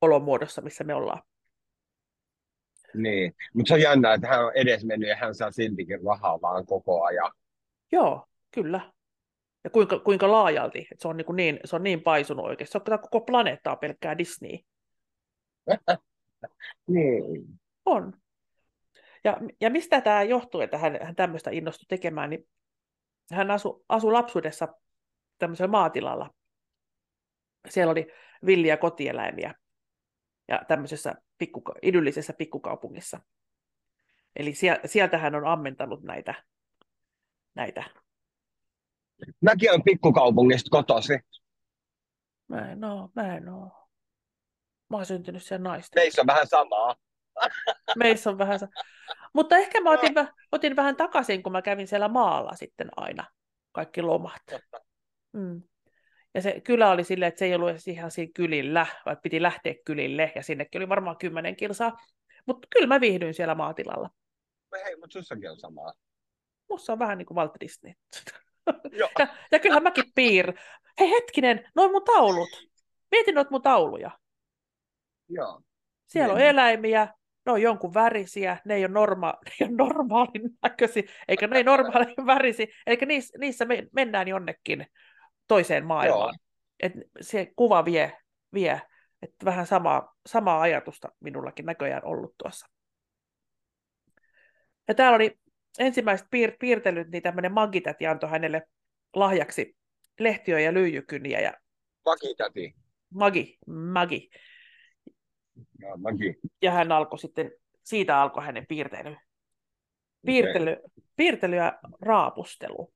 olomuodossa, 0.00 0.62
missä 0.62 0.84
me 0.84 0.94
ollaan. 0.94 1.22
Niin, 2.94 3.34
mutta 3.54 3.68
se 3.68 3.74
on 3.74 3.80
jännä, 3.80 4.14
että 4.14 4.28
hän 4.28 4.44
on 4.44 4.52
edes 4.54 4.84
mennyt 4.84 5.08
ja 5.08 5.16
hän 5.16 5.34
saa 5.34 5.50
siltikin 5.50 6.04
rahaa 6.06 6.40
vaan 6.40 6.66
koko 6.66 7.04
ajan. 7.04 7.32
Joo, 7.92 8.26
kyllä. 8.50 8.92
Ja 9.64 9.70
kuinka, 9.70 9.98
kuinka 9.98 10.30
laajalti, 10.30 10.78
että 10.78 11.02
se 11.02 11.08
on 11.08 11.16
niin, 11.16 11.36
niin, 11.36 11.60
se 11.64 11.76
on 11.76 11.82
niin 11.82 12.02
paisunut 12.02 12.44
oikeasti. 12.44 12.72
Se 12.72 12.78
on 12.78 13.00
koko 13.00 13.20
planeettaa 13.20 13.76
pelkkää 13.76 14.18
Disney. 14.18 14.58
niin. 16.94 17.44
On. 17.84 18.12
Ja, 19.24 19.36
ja 19.60 19.70
mistä 19.70 20.00
tämä 20.00 20.22
johtuu, 20.22 20.60
että 20.60 20.78
hän, 20.78 20.98
hän 21.02 21.16
tämmöistä 21.16 21.50
innostui 21.50 21.86
tekemään, 21.88 22.30
niin 22.30 22.48
hän 23.32 23.50
asui, 23.50 23.84
asui 23.88 24.12
lapsuudessa 24.12 24.68
tämmöisellä 25.38 25.70
maatilalla. 25.70 26.30
Siellä 27.68 27.90
oli 27.90 28.12
villiä 28.46 28.76
kotieläimiä 28.76 29.54
ja 30.48 30.62
tämmöisessä 30.68 31.14
pikku, 31.38 31.62
idyllisessä 31.82 32.32
pikkukaupungissa. 32.32 33.20
Eli 34.36 34.54
sieltä 34.84 35.18
hän 35.18 35.34
on 35.34 35.46
ammentanut 35.46 36.02
näitä. 36.02 36.34
näitä. 37.54 37.84
Mäkin 39.40 39.70
olen 39.70 39.82
pikkukaupungista 39.82 40.70
kotosi. 40.70 41.12
Mä 42.48 42.72
en 42.72 42.84
oo, 42.84 43.10
mä 43.14 43.36
en 43.36 43.48
oo. 43.48 43.70
Mä 44.90 44.96
oon 44.96 45.06
syntynyt 45.06 45.42
siellä 45.42 45.62
naista. 45.62 46.00
Meissä 46.00 46.20
on 46.20 46.26
vähän 46.26 46.46
samaa. 46.46 46.96
Meissä 47.96 48.30
on 48.30 48.38
vähän. 48.38 48.58
Mutta 49.32 49.56
ehkä 49.56 49.80
mä 49.80 49.90
otin, 49.90 50.14
otin 50.52 50.76
vähän 50.76 50.96
takaisin, 50.96 51.42
kun 51.42 51.52
mä 51.52 51.62
kävin 51.62 51.88
siellä 51.88 52.08
maalla 52.08 52.54
sitten 52.54 52.88
aina. 52.96 53.24
Kaikki 53.72 54.02
lomat. 54.02 54.42
Mm. 55.32 55.62
Ja 56.34 56.42
se 56.42 56.60
kylä 56.60 56.90
oli 56.90 57.04
silleen, 57.04 57.28
että 57.28 57.38
se 57.38 57.44
ei 57.44 57.54
ollut 57.54 57.70
ihan 57.86 58.10
siinä 58.10 58.32
kylillä, 58.34 58.86
vaan 59.06 59.16
piti 59.22 59.42
lähteä 59.42 59.74
kylille, 59.84 60.32
ja 60.34 60.42
sinnekin 60.42 60.78
oli 60.78 60.88
varmaan 60.88 61.18
kymmenen 61.18 61.56
kilsaa. 61.56 61.96
Mutta 62.46 62.68
kyllä 62.70 62.86
mä 62.86 63.00
viihdyin 63.00 63.34
siellä 63.34 63.54
maatilalla. 63.54 64.10
No 64.72 64.78
hei, 64.84 64.96
mutta 64.96 65.12
sussakin 65.12 65.50
on 65.50 65.58
samaa. 65.58 65.92
Mussa 66.68 66.92
on 66.92 66.98
vähän 66.98 67.18
niin 67.18 67.26
kuin 67.26 67.36
Walt 67.36 67.52
Disney. 67.60 67.92
ja, 69.18 69.26
ja 69.52 69.58
kyllähän 69.58 69.82
mäkin 69.82 70.04
piir. 70.14 70.52
Hei 71.00 71.10
hetkinen, 71.10 71.70
noin 71.74 71.90
mun 71.90 72.04
taulut. 72.04 72.48
Mietin 73.10 73.34
noita 73.34 73.50
mun 73.50 73.62
tauluja. 73.62 74.10
Joo. 75.28 75.62
Siellä 76.06 76.34
niin. 76.34 76.42
on 76.42 76.48
eläimiä, 76.48 77.08
ne 77.46 77.52
on 77.52 77.62
jonkun 77.62 77.94
värisiä, 77.94 78.58
ne 78.64 78.74
ei 78.74 78.84
ole, 78.84 78.92
norma- 78.92 79.38
ne 79.44 79.52
ei 79.60 79.66
ole 79.66 79.76
normaalin 79.76 80.50
näköisiä, 80.62 81.02
eikä 81.28 81.46
ne 81.46 81.56
ei 81.56 81.64
normaalin 81.64 82.26
värisiä, 82.26 82.66
eli 82.86 82.98
niissä, 83.06 83.38
niissä 83.38 83.64
me, 83.64 83.88
mennään 83.92 84.28
jonnekin 84.28 84.86
toiseen 85.48 85.86
maailmaan. 85.86 86.34
Et 86.80 86.92
se 87.20 87.52
kuva 87.56 87.84
vie, 87.84 88.18
vie. 88.54 88.82
että 89.22 89.44
vähän 89.44 89.66
samaa, 89.66 90.16
samaa 90.26 90.60
ajatusta 90.60 91.08
minullakin 91.20 91.66
näköjään 91.66 92.04
ollut 92.04 92.34
tuossa. 92.38 92.66
Ja 94.88 94.94
täällä 94.94 95.16
oli 95.16 95.38
ensimmäiset 95.78 96.26
piir- 96.26 96.56
piirtelyt, 96.60 97.08
niin 97.08 97.22
tämmöinen 97.22 97.52
magitäti 97.52 98.06
antoi 98.06 98.30
hänelle 98.30 98.62
lahjaksi 99.16 99.76
lehtiö- 100.20 100.60
ja 100.60 100.74
lyijykyniä. 100.74 101.40
Ja... 101.40 101.52
Magitäti. 102.04 102.74
Magi, 103.14 103.58
magi. 103.66 104.30
Ja, 105.80 105.96
magi. 105.96 106.34
Ja 106.62 106.70
hän 106.70 106.92
alkoi 106.92 107.18
sitten, 107.18 107.52
siitä 107.82 108.22
alkoi 108.22 108.44
hänen 108.44 108.66
piirtely. 108.66 109.16
Piirtely, 110.26 110.72
okay. 110.72 110.90
piirtely 111.16 111.56
ja 111.56 111.78
raapustelu. 112.00 112.92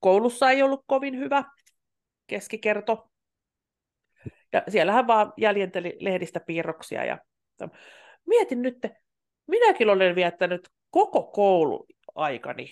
Koulussa 0.00 0.50
ei 0.50 0.62
ollut 0.62 0.84
kovin 0.86 1.18
hyvä 1.18 1.44
keskikerto. 2.26 3.10
Ja 4.52 4.62
siellä 4.68 4.92
hän 4.92 5.06
vaan 5.06 5.32
jäljenteli 5.36 5.96
lehdistä 6.00 6.40
piirroksia. 6.40 7.04
Ja... 7.04 7.18
Mietin 8.26 8.62
nyt, 8.62 8.78
minäkin 9.46 9.90
olen 9.90 10.14
viettänyt 10.14 10.68
koko 10.90 11.22
kouluaikani 11.22 12.70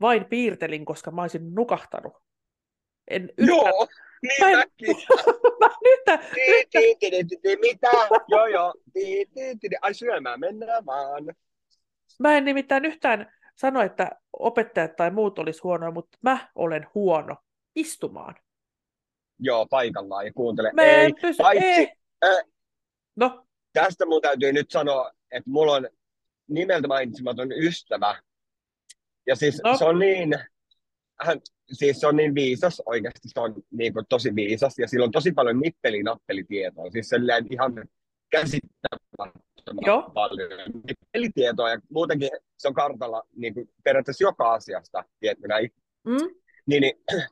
vain 0.00 0.24
piirtelin, 0.24 0.84
koska 0.84 1.10
mä 1.10 1.22
olisin 1.22 1.54
nukahtanut. 1.54 2.23
En 3.08 3.22
yhtään... 3.38 3.58
Joo, 3.58 3.86
niin 4.22 4.32
mä 4.40 4.50
en... 4.50 4.56
mäkin. 4.56 4.96
mä 5.60 5.70
nyt, 5.82 7.60
Mitä? 7.60 7.90
Joo, 8.28 8.46
joo. 8.46 8.74
Ai 9.82 9.94
syömään, 9.94 10.40
mennään 10.40 10.86
vaan. 10.86 11.24
Mä 12.18 12.36
en 12.36 12.44
nimittäin 12.44 12.84
yhtään 12.84 13.32
sano, 13.56 13.82
että 13.82 14.10
opettajat 14.32 14.96
tai 14.96 15.10
muut 15.10 15.38
olisi 15.38 15.60
huonoja, 15.62 15.90
mutta 15.90 16.18
mä 16.22 16.48
olen 16.54 16.86
huono 16.94 17.36
istumaan. 17.76 18.34
Joo, 19.38 19.66
paikallaan 19.66 20.26
ja 20.26 20.32
kuuntele. 20.32 20.72
Mä 20.72 20.82
ei, 20.82 21.12
pysy, 21.20 21.42
paitsi, 21.42 21.64
ei. 21.64 21.92
Äh, 22.24 22.44
no. 23.16 23.46
Tästä 23.72 24.06
mun 24.06 24.22
täytyy 24.22 24.52
nyt 24.52 24.70
sanoa, 24.70 25.12
että 25.30 25.50
mulla 25.50 25.72
on 25.72 25.88
nimeltä 26.48 26.88
mainitsematon 26.88 27.52
ystävä. 27.52 28.22
Ja 29.26 29.36
siis 29.36 29.60
no. 29.64 29.76
se 29.76 29.84
on 29.84 29.98
niin, 29.98 30.34
hän, 31.20 31.40
siis 31.72 32.00
se 32.00 32.06
on 32.06 32.16
niin 32.16 32.34
viisas, 32.34 32.82
oikeasti 32.86 33.28
se 33.28 33.40
on 33.40 33.54
niin 33.70 33.92
kuin 33.92 34.06
tosi 34.08 34.34
viisas, 34.34 34.78
ja 34.78 34.88
sillä 34.88 35.04
on 35.04 35.10
tosi 35.10 35.32
paljon 35.32 35.60
nippeli-nappelitietoa, 35.60 36.90
siis 36.90 37.08
se 37.08 37.16
ihan 37.50 37.72
käsittämättömän 38.30 39.86
Joo. 39.86 40.10
paljon 40.14 40.50
nippelitietoa, 40.88 41.70
ja 41.70 41.80
muutenkin 41.90 42.30
se 42.58 42.68
on 42.68 42.74
kartalla 42.74 43.22
niin 43.36 43.54
kuin 43.54 43.68
periaatteessa 43.84 44.24
joka 44.24 44.52
asiasta, 44.52 45.04
tiedätkö 45.20 45.48
näin? 45.48 45.70
Mm. 46.04 46.34
Niin, 46.66 46.80
niin, 46.80 46.94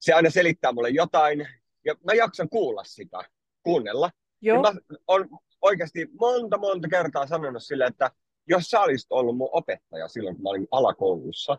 se 0.00 0.12
aina 0.12 0.30
selittää 0.30 0.72
mulle 0.72 0.90
jotain, 0.90 1.48
ja 1.84 1.94
mä 2.04 2.14
jaksan 2.14 2.48
kuulla 2.48 2.84
sitä, 2.84 3.18
kuunnella. 3.62 4.10
Joo. 4.40 4.56
Ja 4.56 4.62
mä 4.62 4.80
on 5.06 5.28
oikeasti 5.62 6.08
monta 6.20 6.58
monta 6.58 6.88
kertaa 6.88 7.26
sanonut 7.26 7.62
sille, 7.62 7.84
että 7.84 8.10
jos 8.46 8.64
sä 8.64 8.80
olisit 8.80 9.12
ollut 9.12 9.36
mun 9.36 9.48
opettaja 9.52 10.08
silloin, 10.08 10.36
kun 10.36 10.42
mä 10.42 10.48
olin 10.48 10.68
alakoulussa, 10.70 11.58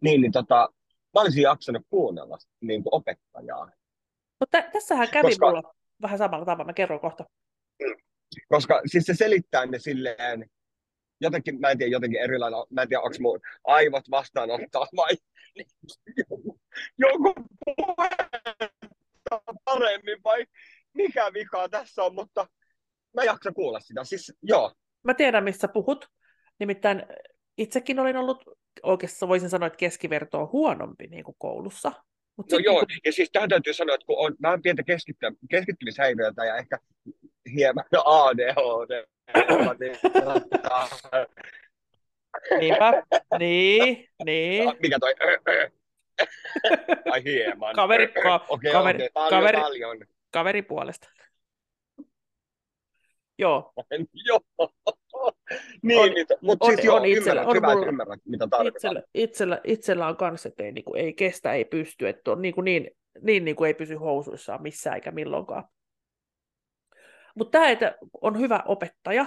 niin, 0.00 0.20
niin 0.20 0.32
tota, 0.32 0.68
mä 1.16 1.20
olisin 1.20 1.42
jaksanut 1.42 1.82
kuunnella 1.90 2.38
niin 2.60 2.82
kuin 2.82 2.94
opettajaa. 2.94 3.70
Mutta 4.40 4.62
tässähän 4.62 5.08
kävi 5.08 5.28
Koska... 5.28 5.46
mulla 5.46 5.74
vähän 6.02 6.18
samalla 6.18 6.44
tavalla, 6.44 6.64
mä 6.64 6.72
kerron 6.72 7.00
kohta. 7.00 7.24
Koska 8.48 8.82
siis 8.86 9.04
se 9.04 9.14
selittää 9.14 9.66
ne 9.66 9.78
silleen, 9.78 10.50
jotenkin, 11.20 11.60
mä 11.60 11.70
en 11.70 11.78
tiedä, 11.78 11.92
jotenkin 11.92 12.20
erilailla, 12.20 12.66
mä 12.70 12.82
en 12.82 12.88
tiedä, 12.88 13.02
onko 13.02 13.16
mun 13.20 13.40
aivot 13.64 14.10
vastaanottaa 14.10 14.86
vai 14.96 15.16
joku 16.98 17.34
paremmin 19.64 20.18
vai 20.24 20.46
mikä 20.94 21.32
vika 21.34 21.68
tässä 21.68 22.02
on, 22.02 22.14
mutta 22.14 22.46
mä 23.14 23.24
jaksan 23.24 23.54
kuulla 23.54 23.80
sitä. 23.80 24.04
Siis 24.04 24.32
joo, 24.42 24.72
Mä 25.06 25.14
tiedän, 25.14 25.44
missä 25.44 25.68
puhut. 25.68 26.08
Nimittäin 26.58 27.02
itsekin 27.58 28.00
olin 28.00 28.16
ollut, 28.16 28.44
oikeastaan 28.82 29.28
voisin 29.28 29.50
sanoa, 29.50 29.66
että 29.66 29.76
keskiverto 29.76 30.40
on 30.40 30.48
huonompi 30.52 31.06
niin 31.06 31.24
kuin 31.24 31.34
koulussa. 31.38 31.92
Mut 32.36 32.52
no 32.52 32.58
joo, 32.58 32.78
kun... 32.78 32.86
ja 33.04 33.12
siis 33.12 33.30
tähän 33.32 33.48
täytyy 33.48 33.72
sanoa, 33.72 33.94
että 33.94 34.06
kun 34.06 34.26
on 34.26 34.36
vähän 34.42 34.62
pientä 34.62 34.82
keskitty- 34.82 35.36
keskittymishäiriötä 35.50 36.44
ja 36.44 36.56
ehkä 36.56 36.78
hieman 37.54 37.84
ADHD. 38.04 39.04
Niin- 39.80 39.98
Niinpä, 42.60 43.02
niin, 43.38 44.08
niin. 44.24 44.72
Mikä 44.82 44.98
toi? 44.98 45.14
Ai 47.12 47.24
hieman. 47.24 47.74
Kaveri, 47.74 48.08
ka- 48.08 48.46
okay, 48.48 48.72
kaveri, 48.72 48.96
okay, 48.96 49.08
paljon, 49.14 49.40
kaveri, 49.40 49.60
paljon. 49.60 49.98
kaveri 50.30 50.62
puolesta. 50.62 51.08
Joo. 53.38 53.72
joo. 54.28 54.40
niin, 55.82 56.00
on, 56.00 56.10
niin, 56.10 56.26
mutta 56.40 56.66
siis 56.66 56.84
joo, 56.84 57.04
itsellä, 57.04 57.42
ymmärrät, 57.42 57.48
on 57.48 57.56
hyvä, 57.56 57.74
mulla, 57.74 57.86
ymmärrät, 57.86 58.20
mitä 58.24 58.46
tarkoittaa. 58.50 58.76
Itsellä, 58.78 59.02
itsellä, 59.14 59.60
itsellä 59.64 60.06
on 60.06 60.16
kanssa, 60.16 60.48
että 60.48 60.64
ei, 60.64 60.72
niin 60.72 60.84
kuin, 60.84 61.00
ei 61.00 61.12
kestä, 61.12 61.52
ei 61.52 61.64
pysty, 61.64 62.08
että 62.08 62.32
on 62.32 62.42
niin, 62.42 62.54
kuin 62.54 62.64
niin, 62.64 62.90
niin, 63.20 63.44
niin 63.44 63.56
kuin 63.56 63.68
ei 63.68 63.74
pysy 63.74 63.94
housuissaan 63.94 64.62
missään 64.62 64.94
eikä 64.94 65.10
milloinkaan. 65.10 65.64
Mutta 67.34 67.58
tämä, 67.58 67.70
että 67.70 67.96
on 68.20 68.38
hyvä 68.38 68.62
opettaja, 68.66 69.26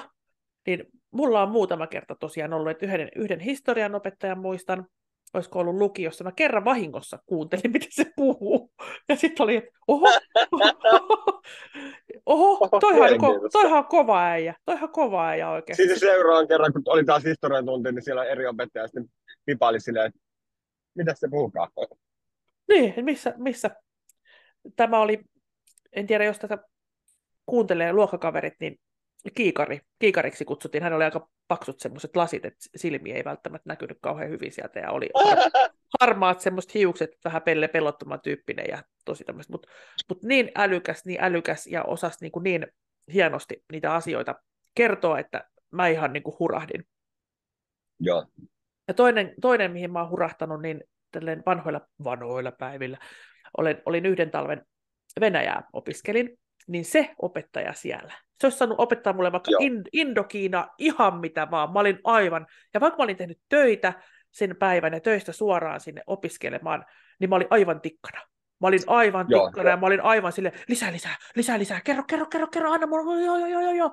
niin 0.68 0.86
mulla 1.12 1.42
on 1.42 1.52
muutama 1.52 1.88
kerta 1.88 2.16
tosiaan 2.16 2.54
ollut, 2.54 2.72
että 2.72 2.86
yhden, 2.86 3.10
yhden 3.16 3.40
historian 3.40 3.96
opettajan 3.96 4.40
muistan, 4.40 4.86
olisiko 5.34 5.60
ollut 5.60 5.76
lukiossa, 5.76 6.24
mä 6.24 6.32
kerran 6.32 6.66
vahingossa 6.66 7.20
kuuntelin, 7.26 7.72
miten 7.72 7.92
se 7.92 8.06
puhuu. 8.16 8.72
Ja 9.10 9.16
sitten 9.16 9.44
oli, 9.44 9.56
että 9.56 9.72
oho, 9.88 10.08
oho, 12.26 12.80
toihan, 12.80 13.18
ko, 13.18 13.50
toihan 13.52 13.78
on 13.78 13.86
kova 13.86 14.24
äijä, 14.24 14.56
toihan 14.66 14.90
kova 14.90 15.28
äijä 15.28 15.50
oikeasti. 15.50 15.84
Sitten 15.84 16.00
seuraavan 16.00 16.48
kerran, 16.48 16.74
kun 16.74 16.82
oli 16.86 17.06
taas 17.06 17.24
historian 17.24 17.66
tunti, 17.66 17.92
niin 17.92 18.04
siellä 18.04 18.26
eri 18.26 18.48
opettaja 18.48 18.88
sitten 18.88 19.06
pipaili 19.46 19.80
silleen, 19.80 20.06
että 20.06 20.20
mitä 20.96 21.14
se 21.16 21.28
puhukaan. 21.30 21.72
Niin, 22.68 23.06
missä, 23.06 23.34
missä 23.38 23.70
tämä 24.76 25.00
oli, 25.00 25.22
en 25.92 26.08
tiedä, 26.08 26.26
jos 26.26 26.40
tätä 26.40 26.58
kuuntelee 27.46 27.94
luokkakaverit, 27.94 28.54
niin 28.60 28.80
kiikari. 29.36 29.80
Kiikariksi 30.00 30.46
kutsuttiin. 30.46 30.84
Hän 30.84 30.94
oli 30.94 31.04
aika 31.04 31.30
paksut 31.48 31.80
semmoiset 31.80 32.16
lasit, 32.16 32.46
että 32.46 32.60
silmiä 32.76 33.16
ei 33.16 33.26
välttämättä 33.26 33.70
näkynyt 33.70 33.98
kauhean 34.02 34.30
hyvin 34.30 34.52
sieltä. 34.52 34.80
Ja 34.80 34.92
oli 34.92 35.10
harmaat 36.00 36.40
semmoiset 36.40 36.74
hiukset, 36.74 37.12
vähän 37.24 37.42
pelle 37.42 37.68
pelottoman 37.68 38.22
tyyppinen 38.22 38.66
ja 38.70 38.84
tosi 39.06 39.24
tämmöistä. 39.24 39.54
Mutta 39.54 39.68
mut 40.10 40.24
niin 40.24 40.52
älykäs, 40.56 41.06
niin 41.06 41.24
älykäs 41.24 41.68
ja 41.68 41.84
osasi 41.84 42.18
niin, 42.22 42.32
kuin 42.32 42.44
niin 42.44 42.68
hienosti 43.14 43.64
niitä 43.72 43.94
asioita 43.94 44.36
kertoa, 44.76 45.20
että 45.20 45.50
mä 45.72 45.88
ihan 45.88 46.14
niin 46.14 46.24
kuin 46.24 46.36
hurahdin. 46.40 46.84
Joo. 48.00 48.26
Ja 48.88 48.94
toinen, 48.94 49.34
toinen, 49.42 49.72
mihin 49.72 49.92
mä 49.92 50.02
oon 50.02 50.10
hurahtanut, 50.10 50.62
niin 50.62 50.84
vanhoilla, 51.46 51.82
vanhoilla 52.04 52.52
päivillä, 52.52 52.98
olen, 53.58 53.82
olin 53.86 54.06
yhden 54.06 54.32
talven 54.32 54.66
Venäjää 55.20 55.64
opiskelin, 55.74 56.40
niin 56.68 56.86
se 56.86 57.16
opettaja 57.22 57.74
siellä, 57.74 58.14
se 58.40 58.46
olisi 58.48 58.58
saanut 58.58 58.80
opettaa 58.80 59.14
mulle 59.14 59.32
vaikka 59.32 59.52
in, 59.60 59.82
Indokiina 59.94 60.68
ihan 60.78 61.20
mitä 61.20 61.52
vaan. 61.52 61.74
Mä 61.74 61.80
olin 61.80 62.00
aivan, 62.04 62.48
ja 62.74 62.80
vaikka 62.80 62.98
mä 62.98 63.04
olin 63.04 63.18
tehnyt 63.18 63.40
töitä 63.50 63.94
sen 64.32 64.56
päivän 64.56 64.94
ja 64.94 65.00
töistä 65.00 65.32
suoraan 65.32 65.80
sinne 65.80 66.04
opiskelemaan, 66.08 66.86
niin 67.20 67.30
mä 67.30 67.36
olin 67.36 67.48
aivan 67.50 67.82
tikkana. 67.82 68.22
Mä 68.62 68.68
olin 68.68 68.84
aivan 68.88 69.26
joo, 69.30 69.46
tikkana 69.46 69.70
jo. 69.70 69.74
ja 69.74 69.78
mä 69.78 69.88
olin 69.88 70.02
aivan 70.02 70.32
sille 70.32 70.52
lisää, 70.68 70.92
lisää, 70.92 71.16
lisää, 71.36 71.60
lisää, 71.60 71.82
kerro, 71.82 72.04
kerro, 72.04 72.26
kerro, 72.26 72.48
kerro, 72.48 72.72
anna 72.72 72.88
mulle, 72.88 73.24
joo, 73.24 73.38
joo, 73.38 73.48
joo, 73.48 73.62
joo, 73.62 73.74
joo. 73.74 73.92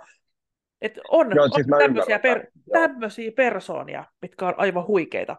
Et 0.81 0.99
on, 1.09 1.37
joo, 1.37 1.49
siis 1.49 1.67
on 1.73 1.79
tämmöisiä, 1.79 2.19
per, 2.19 2.47
tämmöisiä 2.73 3.33
persoonia, 3.33 4.05
mitkä 4.23 4.47
on 4.47 4.55
aivan 4.57 4.87
huikeita. 4.87 5.37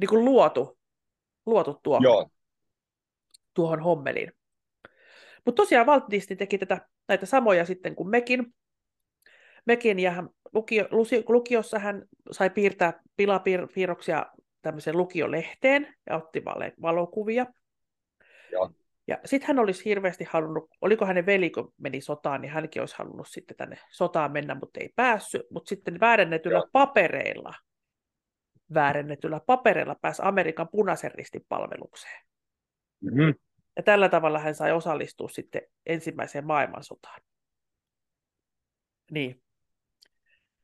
Niin 0.00 0.08
kuin 0.08 0.24
luotu, 0.24 0.78
luotu 1.46 1.80
tuohon, 1.82 2.02
joo. 2.02 2.30
tuohon 3.54 3.80
hommeliin. 3.80 4.32
Mutta 5.44 5.62
tosiaan 5.62 5.86
Walt 5.86 6.04
Disney 6.10 6.36
teki 6.36 6.58
tätä, 6.58 6.88
näitä 7.08 7.26
samoja 7.26 7.64
sitten 7.64 7.94
kuin 7.94 8.08
mekin. 8.08 8.54
Mekin 9.66 9.98
ja 9.98 10.10
hän, 10.10 10.28
lukio, 10.52 10.88
lukiossa 11.28 11.78
hän 11.78 12.02
sai 12.30 12.50
piirtää 12.50 13.00
pilapiirroksia 13.16 14.26
tämmöiseen 14.62 14.96
lukiolehteen 14.96 15.94
ja 16.10 16.16
otti 16.16 16.42
valokuvia. 16.82 17.46
Joo. 18.52 18.70
Ja 19.08 19.18
sitten 19.24 19.46
hän 19.46 19.58
olisi 19.58 19.84
hirveästi 19.84 20.24
halunnut, 20.24 20.70
oliko 20.80 21.06
hänen 21.06 21.26
veli, 21.26 21.50
kun 21.50 21.72
meni 21.76 22.00
sotaan, 22.00 22.40
niin 22.40 22.52
hänkin 22.52 22.82
olisi 22.82 22.96
halunnut 22.98 23.28
sitten 23.28 23.56
tänne 23.56 23.78
sotaan 23.90 24.32
mennä, 24.32 24.54
mutta 24.54 24.80
ei 24.80 24.90
päässyt. 24.96 25.50
Mutta 25.50 25.68
sitten 25.68 26.00
väärennetyllä 26.00 26.58
Joo. 26.58 26.68
papereilla, 26.72 27.54
väärennetyllä 28.74 29.40
papereilla 29.46 29.96
pääsi 30.00 30.22
Amerikan 30.24 30.68
punaisen 30.68 31.10
ristin 31.14 31.44
palvelukseen. 31.48 32.26
Mm-hmm. 33.00 33.34
Ja 33.76 33.82
tällä 33.82 34.08
tavalla 34.08 34.38
hän 34.38 34.54
sai 34.54 34.72
osallistua 34.72 35.28
sitten 35.28 35.62
ensimmäiseen 35.86 36.46
maailmansotaan. 36.46 37.20
Niin. 39.10 39.42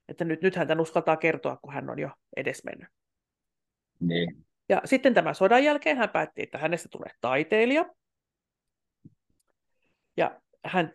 Että 0.08 0.24
nyt, 0.24 0.42
nyt 0.42 0.56
hän 0.56 0.68
tämän 0.68 0.82
uskaltaa 0.82 1.16
kertoa, 1.16 1.56
kun 1.56 1.72
hän 1.72 1.90
on 1.90 1.98
jo 1.98 2.10
edesmennyt. 2.36 2.88
Niin. 4.00 4.46
Ja 4.68 4.80
sitten 4.84 5.14
tämän 5.14 5.34
sodan 5.34 5.64
jälkeen 5.64 5.96
hän 5.96 6.08
päätti, 6.08 6.42
että 6.42 6.58
hänestä 6.58 6.88
tulee 6.88 7.10
taiteilija. 7.20 7.84
Ja 10.16 10.40
hän 10.64 10.92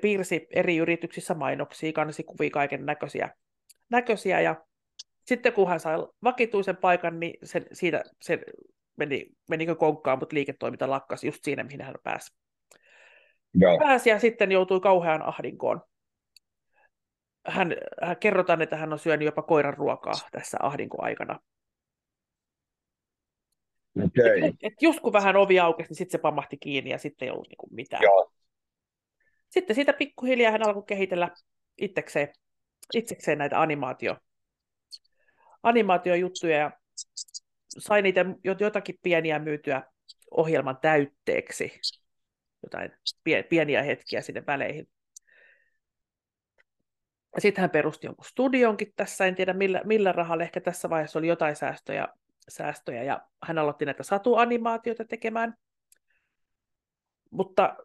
piirsi 0.00 0.46
eri 0.50 0.76
yrityksissä 0.76 1.34
mainoksia, 1.34 1.92
kansikuvia, 1.92 2.50
kaiken 2.50 2.86
näköisiä, 2.86 3.34
näköisiä. 3.88 4.40
Ja 4.40 4.64
sitten 5.26 5.52
kun 5.52 5.68
hän 5.68 5.80
sai 5.80 5.96
vakituisen 6.22 6.76
paikan, 6.76 7.20
niin 7.20 7.38
sen, 7.42 7.66
siitä 7.72 8.02
se 8.20 8.40
meni, 8.96 9.26
menikö 9.48 9.74
konkkaan, 9.74 10.18
mutta 10.18 10.34
liiketoiminta 10.34 10.90
lakkasi 10.90 11.26
just 11.26 11.44
siinä, 11.44 11.64
mihin 11.64 11.82
hän 11.82 11.94
pääsi. 12.02 12.36
Joo. 13.54 13.78
Pääsi 13.78 14.10
ja 14.10 14.18
sitten 14.18 14.52
joutui 14.52 14.80
kauhean 14.80 15.22
ahdinkoon. 15.22 15.82
Hän, 17.46 17.74
hän 18.02 18.16
kerrotaan, 18.16 18.62
että 18.62 18.76
hän 18.76 18.92
on 18.92 18.98
syönyt 18.98 19.26
jopa 19.26 19.42
koiran 19.42 19.74
ruokaa 19.74 20.14
tässä 20.32 20.58
ahdinkoaikana. 20.60 21.40
Okay. 23.96 24.48
Et, 24.48 24.54
et 24.62 24.82
just 24.82 25.00
kun 25.00 25.12
vähän 25.12 25.36
ovi 25.36 25.60
aukesi, 25.60 25.88
niin 25.88 25.96
sitten 25.96 26.12
se 26.12 26.22
pamahti 26.22 26.56
kiinni 26.56 26.90
ja 26.90 26.98
sitten 26.98 27.26
ei 27.26 27.30
ollut 27.30 27.48
niinku 27.48 27.68
mitään. 27.70 28.02
Joo. 28.02 28.32
Sitten 29.50 29.76
siitä 29.76 29.92
pikkuhiljaa 29.92 30.52
hän 30.52 30.66
alkoi 30.66 30.82
kehitellä 30.86 31.30
itsekseen, 31.78 32.28
itsekseen 32.94 33.38
näitä 33.38 33.60
animaatio, 33.60 34.16
animaatiojuttuja 35.62 36.58
ja 36.58 36.70
sai 37.78 38.02
niitä 38.02 38.24
jotakin 38.60 38.98
pieniä 39.02 39.38
myytyä 39.38 39.82
ohjelman 40.30 40.78
täytteeksi, 40.80 41.80
jotain 42.62 42.92
pieniä 43.48 43.82
hetkiä 43.82 44.20
sinne 44.20 44.46
väleihin. 44.46 44.88
Sitten 47.38 47.62
hän 47.62 47.70
perusti 47.70 48.06
jonkun 48.06 48.24
studionkin 48.24 48.92
tässä, 48.96 49.26
en 49.26 49.34
tiedä 49.34 49.52
millä, 49.52 49.80
millä 49.84 50.12
rahalla, 50.12 50.44
ehkä 50.44 50.60
tässä 50.60 50.90
vaiheessa 50.90 51.18
oli 51.18 51.26
jotain 51.26 51.56
säästöjä, 51.56 52.08
säästöjä 52.48 53.02
ja 53.02 53.28
hän 53.42 53.58
aloitti 53.58 53.84
näitä 53.84 54.02
satuanimaatioita 54.02 55.04
tekemään. 55.04 55.54
Mutta 57.30 57.76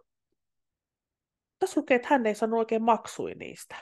tässä 1.60 1.80
lukee, 1.80 1.95
että 1.95 2.08
hän 2.12 2.25
ei 2.25 2.36
saanut 2.36 2.60
oikein 2.60 2.84
maksui 2.84 3.34
niistä. 3.36 3.75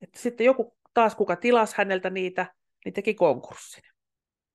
Että 0.00 0.18
sitten 0.18 0.44
joku 0.44 0.76
taas, 0.94 1.14
kuka 1.14 1.36
tilasi 1.36 1.74
häneltä 1.76 2.10
niitä, 2.10 2.54
niin 2.84 2.92
teki 2.92 3.14
konkurssin. 3.14 3.84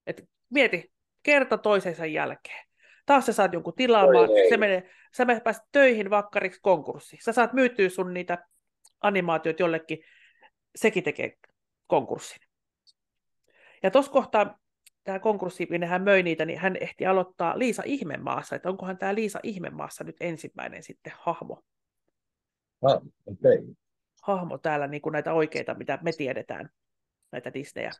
Et 0.08 0.30
mieti, 0.50 0.92
kerta 1.24 1.58
toisensa 1.58 2.06
jälkeen. 2.06 2.66
Taas 3.06 3.26
sä 3.26 3.34
saat 3.34 3.54
jonkun 3.54 3.74
tilaamaan, 3.76 4.30
se 4.50 4.58
menee, 4.58 4.90
sä 5.18 5.26
pääset 5.44 5.64
töihin 5.72 6.10
vakkariksi 6.10 6.60
konkurssi. 6.62 7.18
Sä 7.22 7.32
saat 7.32 7.54
myytyä 7.54 7.90
sun 7.90 8.14
niitä 8.14 8.48
animaatiot 9.02 9.60
jollekin, 9.60 9.98
sekin 10.76 11.04
tekee 11.04 11.38
konkurssin. 11.88 12.42
Ja 13.84 13.92
tuossa 13.92 14.12
kohtaa 14.12 14.60
tämä 15.04 15.20
konkurssi, 15.20 15.68
minne 15.70 15.88
hän 15.88 16.02
möi 16.02 16.24
niitä, 16.24 16.46
niin 16.46 16.60
hän 16.60 16.76
ehti 16.82 17.06
aloittaa 17.06 17.60
Liisa 17.60 17.84
Ihmemaassa, 17.86 18.56
että 18.56 18.70
onkohan 18.70 18.98
tämä 18.98 19.16
Liisa 19.16 19.40
Ihmemaassa 19.44 20.04
nyt 20.04 20.16
ensimmäinen 20.20 20.84
sitten 20.84 21.14
hahmo. 21.16 21.64
Ah, 22.82 23.02
okay. 23.26 23.76
Hahmo 24.22 24.58
täällä, 24.58 24.88
niin 24.88 25.02
kuin 25.02 25.14
näitä 25.14 25.34
oikeita, 25.34 25.74
mitä 25.74 26.00
me 26.02 26.12
tiedetään, 26.12 26.70
näitä 27.32 27.54
Disneyä 27.54 27.92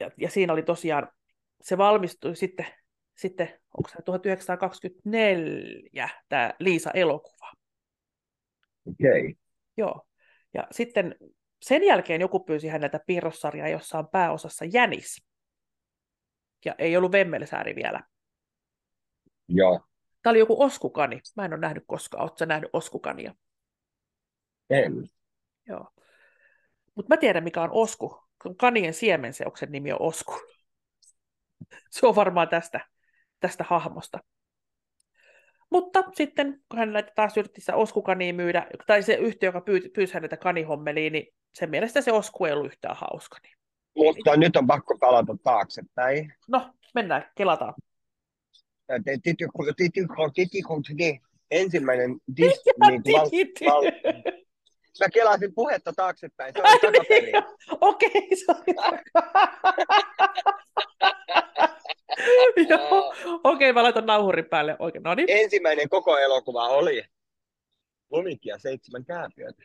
ja, 0.00 0.10
ja 0.16 0.30
siinä 0.30 0.52
oli 0.52 0.62
tosiaan, 0.62 1.08
se 1.60 1.78
valmistui 1.78 2.36
sitten, 2.36 2.66
sitten 3.16 3.60
onko 3.78 3.88
se 3.88 4.02
1924 4.04 6.08
tämä 6.28 6.54
Liisa-elokuva. 6.58 7.52
Okei. 8.86 9.20
Okay. 9.20 9.34
Joo. 9.76 10.06
Ja 10.54 10.66
sitten 10.70 11.16
sen 11.62 11.84
jälkeen 11.84 12.20
joku 12.20 12.44
pyysi 12.44 12.68
häneltä 12.68 13.00
piirrossarjaa, 13.06 13.68
jossa 13.68 13.98
on 13.98 14.08
pääosassa 14.08 14.64
Jänis. 14.64 15.24
Ja 16.64 16.74
ei 16.78 16.96
ollut 16.96 17.12
Vemmelsääri 17.12 17.74
vielä. 17.74 18.02
Joo. 19.48 19.80
Tämä 20.22 20.30
oli 20.30 20.38
joku 20.38 20.62
oskukani. 20.62 21.20
Mä 21.36 21.44
en 21.44 21.52
ole 21.52 21.60
nähnyt 21.60 21.84
koskaan. 21.86 22.22
Oletko 22.22 22.44
nähnyt 22.44 22.70
oskukania? 22.72 23.34
En. 24.70 24.92
Joo. 25.66 25.90
Mutta 26.94 27.14
mä 27.14 27.16
tiedän, 27.16 27.44
mikä 27.44 27.62
on 27.62 27.70
osku 27.72 28.27
kanien 28.56 28.94
siemenseoksen 28.94 29.72
nimi 29.72 29.92
on 29.92 30.02
Osku. 30.02 30.40
Se 31.90 32.06
on 32.06 32.16
varmaan 32.16 32.48
tästä, 32.48 32.80
tästä 33.40 33.64
hahmosta. 33.68 34.18
Mutta 35.70 36.04
sitten, 36.14 36.62
kun 36.68 36.78
hän 36.78 36.92
näitä 36.92 37.12
taas 37.14 37.36
yritti 37.36 37.60
sitä 37.60 37.76
oskukania 37.76 38.34
myydä, 38.34 38.66
tai 38.86 39.02
se 39.02 39.14
yhtiö, 39.14 39.48
joka 39.48 39.60
pyy, 39.60 39.80
pyysi 39.94 40.14
häneltä 40.14 40.36
kanihommeliin, 40.36 41.12
niin 41.12 41.34
sen 41.54 41.70
mielestä 41.70 42.00
se 42.00 42.12
osku 42.12 42.44
ei 42.44 42.52
ollut 42.52 42.66
yhtään 42.66 42.96
hauska. 42.96 43.38
Niin. 43.42 43.56
Mutta 43.96 44.36
nyt 44.36 44.56
on 44.56 44.66
pakko 44.66 44.98
palata 44.98 45.36
taaksepäin. 45.42 46.32
No, 46.48 46.72
mennään, 46.94 47.30
kelataan. 47.34 47.74
Ensimmäinen 51.50 52.16
dis, 52.36 52.60
niin 52.64 53.02
val, 53.04 53.24
val, 53.66 53.92
Mä 55.00 55.08
kelasin 55.08 55.54
puhetta 55.54 55.92
taaksepäin, 55.92 56.54
se 56.54 56.62
on 56.62 56.92
takaperin. 56.92 57.34
Okei, 57.80 58.28
Joo, 62.68 63.14
okei, 63.44 63.72
mä 63.72 63.82
laitan 63.82 64.06
nauhurin 64.06 64.44
päälle. 64.44 64.76
Oikein, 64.78 65.02
no 65.02 65.14
niin. 65.14 65.26
Ensimmäinen 65.30 65.88
koko 65.88 66.18
elokuva 66.18 66.68
oli 66.68 67.04
Lumikia 68.10 68.58
seitsemän 68.58 69.04
kääpiötä. 69.04 69.62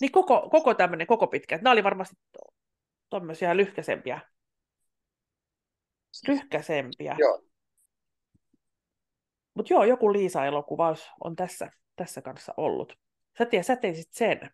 Niin 0.00 0.12
koko, 0.12 0.48
koko 0.50 0.74
tämmöinen, 0.74 1.06
koko 1.06 1.26
pitkä. 1.26 1.56
Nämä 1.56 1.72
oli 1.72 1.84
varmasti 1.84 2.16
tuommoisia 3.10 3.56
lyhkäsempiä. 3.56 4.20
Lyhkäsempiä. 6.28 7.16
Joo. 7.18 7.42
Mutta 9.54 9.72
joo, 9.72 9.84
joku 9.84 10.12
Liisa-elokuva 10.12 10.94
on 11.24 11.36
tässä, 11.36 11.70
tässä 11.96 12.22
kanssa 12.22 12.54
ollut. 12.56 12.98
Sä, 13.38 13.46
tiedät, 13.46 13.66
sä 13.66 13.76
teisit 13.76 14.12
sen. 14.12 14.50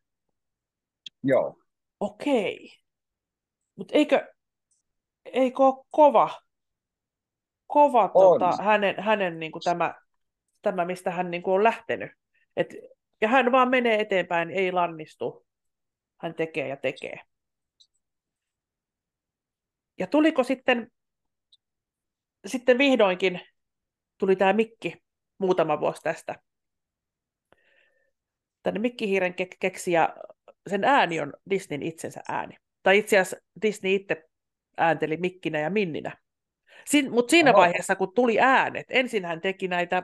Joo. 1.23 1.57
Okei. 2.01 2.79
Mutta 3.75 3.95
eikö, 3.95 4.33
eikö 5.25 5.63
ole 5.63 5.85
kova, 5.91 6.41
kova 7.67 8.09
tota, 8.09 8.63
hänen, 8.63 8.95
hänen 8.99 9.39
niin 9.39 9.53
kuin 9.53 9.63
tämä 9.63 9.95
tämä, 10.63 10.85
mistä 10.85 11.11
hän 11.11 11.31
niin 11.31 11.43
kuin 11.43 11.55
on 11.55 11.65
lähtenyt. 11.65 12.11
Et, 12.57 12.69
ja 13.21 13.29
hän 13.29 13.53
vaan 13.53 13.71
menee 13.71 14.01
eteenpäin, 14.01 14.51
ei 14.51 14.73
lannistu. 14.73 15.47
Hän 16.17 16.35
tekee 16.35 16.69
ja 16.69 16.77
tekee. 16.77 17.21
Ja 19.99 20.07
tuliko 20.07 20.45
sitten, 20.45 20.91
sitten 22.47 22.79
vihdoinkin, 22.79 23.41
tuli 24.19 24.37
tämä 24.37 24.53
Mikki 24.53 25.03
muutama 25.39 25.81
vuosi 25.81 26.03
tästä. 26.03 26.43
Tänne 28.63 28.81
Mikki-hiiren 28.81 29.35
ke- 29.41 29.57
keksi 29.61 29.93
ja 29.93 30.17
sen 30.67 30.85
ääni 30.85 31.21
on 31.21 31.33
Disneyn 31.51 31.83
itsensä 31.83 32.21
ääni. 32.29 32.57
Tai 32.83 32.99
itse 32.99 33.19
asiassa 33.19 33.37
Disney 33.63 33.95
itse 33.95 34.25
äänteli 34.77 35.17
Mikkinä 35.17 35.59
ja 35.59 35.71
Minninä. 35.71 36.17
Sin, 36.87 37.13
Mutta 37.13 37.31
siinä 37.31 37.51
Oho. 37.51 37.61
vaiheessa, 37.61 37.97
kun 37.97 38.15
tuli 38.15 38.41
äänet, 38.41 38.87
ensin 38.89 39.25
hän 39.25 39.41
teki 39.41 39.69
näitä 39.69 40.03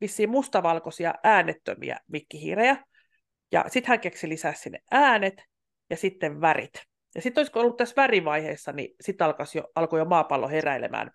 vissiin 0.00 0.30
mustavalkoisia 0.30 1.14
äänettömiä 1.22 1.98
mikkihiirejä, 2.08 2.84
ja 3.52 3.64
sitten 3.68 3.88
hän 3.88 4.00
keksi 4.00 4.28
lisää 4.28 4.54
sinne 4.54 4.78
äänet 4.90 5.42
ja 5.90 5.96
sitten 5.96 6.40
värit. 6.40 6.74
Ja 7.14 7.22
sitten 7.22 7.40
olisiko 7.40 7.60
ollut 7.60 7.76
tässä 7.76 7.96
värivaiheessa, 7.96 8.72
niin 8.72 8.94
sitten 9.00 9.26
jo, 9.54 9.64
alkoi 9.74 9.98
jo 9.98 10.04
maapallo 10.04 10.48
heräilemään 10.48 11.10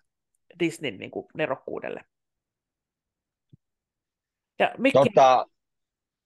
Disneyn 0.58 0.96
niin 0.96 1.10
kuin 1.10 1.26
nerokkuudelle. 1.34 2.04
Ja 4.58 4.74
Mikki... 4.78 4.98
Tota, 4.98 5.46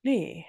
niin. 0.02 0.44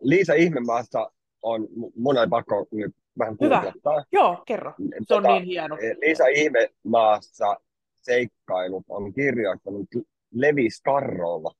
Liisa 0.00 0.34
Ihmemaassa 0.34 1.10
on, 1.42 1.68
mun 1.96 2.18
ei 2.18 2.26
pakko 2.30 2.66
nyt 2.70 2.96
vähän 3.18 3.36
Hyvä. 3.40 3.72
Joo, 4.12 4.42
kerro. 4.46 4.74
Se 4.78 4.84
tota, 5.08 5.28
on 5.28 5.34
niin 5.34 5.44
hieno. 5.44 5.76
Liisa 6.00 6.26
Ihmemaassa 6.26 7.56
seikkailut 8.00 8.84
on 8.88 9.12
kirjoittanut 9.12 9.88
Levi 10.34 10.70
Scarrolla. 10.70 11.54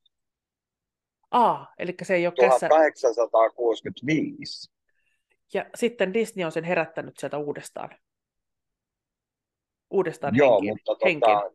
Ah, 1.31 1.69
eli 1.79 1.95
se 2.03 2.15
ei 2.15 2.27
ole 2.27 2.35
1865. 2.35 4.43
Kässä... 4.43 4.73
Ja 5.55 5.67
sitten 5.75 6.15
Disney 6.15 6.45
on 6.45 6.53
sen 6.53 6.65
herättänyt 6.65 7.19
sieltä 7.19 7.39
uudestaan. 7.39 7.91
Uudestaan 9.91 10.37
Joo, 10.37 10.55
henkin. 10.55 10.71
mutta 10.71 10.95
tota. 10.95 11.51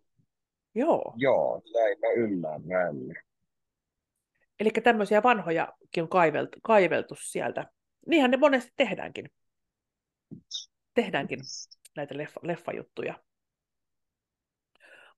Joo. 0.75 1.13
Joo, 1.15 1.61
näin 1.73 1.99
mä 1.99 2.07
ymmärrän. 2.07 2.95
Eli 4.59 4.69
tämmöisiä 4.83 5.23
vanhojakin 5.23 6.03
on 6.03 6.09
kaiveltu, 6.09 6.59
kaiveltu 6.63 7.15
sieltä. 7.21 7.65
Niinhän 8.07 8.31
ne 8.31 8.37
monesti 8.37 8.71
tehdäänkin. 8.75 9.29
Tehdäänkin 10.93 11.39
näitä 11.95 12.17
leffa, 12.17 12.39
leffajuttuja. 12.43 13.19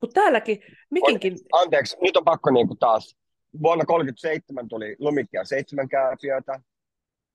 Mutta 0.01 0.21
täälläkin 0.21 0.59
Mikinkin... 0.91 1.37
Anteeksi, 1.53 1.97
nyt 2.01 2.17
on 2.17 2.25
pakko 2.25 2.51
niinku 2.51 2.75
taas. 2.75 3.17
Vuonna 3.61 3.85
1937 3.85 4.67
tuli 4.67 4.95
Lumikkia 4.99 5.43
seitsemän 5.43 5.89
kääpiötä. 5.89 6.61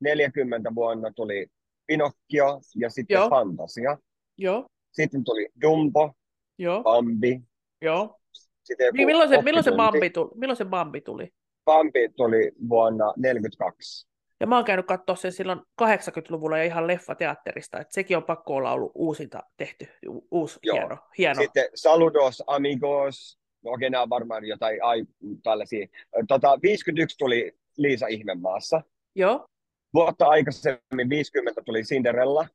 40 0.01 0.75
vuonna 0.75 1.13
tuli 1.17 1.47
Pinokkio 1.87 2.61
ja 2.77 2.91
sitten 2.91 3.15
Joo. 3.15 3.31
Fantasia. 3.31 3.99
Joo. 4.39 4.67
Sitten 4.93 5.25
tuli 5.25 5.49
Dumbo, 5.63 6.13
Joo. 6.59 6.83
Bambi. 6.83 7.41
Joo. 7.83 8.21
Sitten 8.63 8.95
niin, 8.95 9.07
milloin, 9.07 9.29
se, 9.29 9.43
milloin, 9.43 9.65
se 9.65 9.73
Bambi 9.73 10.11
tuli? 10.11 10.31
milloin 10.35 10.57
se 10.57 10.65
Bambi 10.65 11.01
tuli? 11.01 11.33
Bambi 11.65 12.09
tuli 12.17 12.53
vuonna 12.69 13.05
1942. 13.05 14.09
Ja 14.41 14.47
mä 14.47 14.57
oon 14.57 14.65
käynyt 14.65 14.87
katsoa 14.87 15.17
sen 15.17 15.33
silloin 15.33 15.61
80-luvulla 15.83 16.59
ja 16.59 16.65
ihan 16.65 16.87
leffateatterista, 16.87 17.81
että 17.81 17.95
sekin 17.95 18.17
on 18.17 18.25
pakko 18.25 18.55
olla 18.55 18.73
ollut 18.73 18.93
uusinta 18.95 19.43
tehty, 19.57 19.89
uusi, 20.31 20.59
Joo. 20.63 20.77
hieno, 20.77 20.99
hieno. 21.19 21.43
Sitten 21.43 21.65
Saludos 21.75 22.43
Amigos, 22.47 23.39
no 23.65 23.71
okei, 23.71 23.91
nämä 23.91 24.03
on 24.03 24.11
varmaan 24.11 24.45
jotain 24.45 24.85
ai, 24.85 25.05
tällaisia. 25.43 25.87
Tota, 26.29 26.59
51 26.63 27.19
tuli 27.19 27.53
Liisa 27.77 28.07
Ihmemaassa. 28.07 28.83
Joo. 29.15 29.47
Vuotta 29.95 30.27
aikaisemmin 30.27 31.09
50 31.09 31.63
tuli 31.67 31.83
Cinderella. 31.83 32.47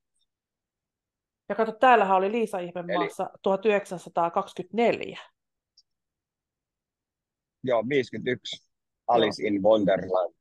Ja 1.50 1.56
kato, 1.56 1.72
täällähän 1.72 2.18
oli 2.18 2.32
Liisa 2.32 2.60
Ihmemaassa 2.60 3.24
Eli... 3.24 3.40
1924. 3.44 5.20
Joo, 7.64 7.84
51. 7.90 8.69
Alice 9.10 9.48
in 9.48 9.64
Wonderland. 9.64 10.34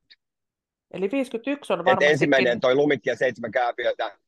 Eli 0.90 1.10
51 1.12 1.72
on 1.72 1.78
varmasti... 1.78 2.04
ensimmäinen 2.04 2.60
toi 2.60 2.74
lumikki 2.74 3.10
ja 3.10 3.16
seitsemän 3.16 3.50
kääpiötä. 3.50 4.18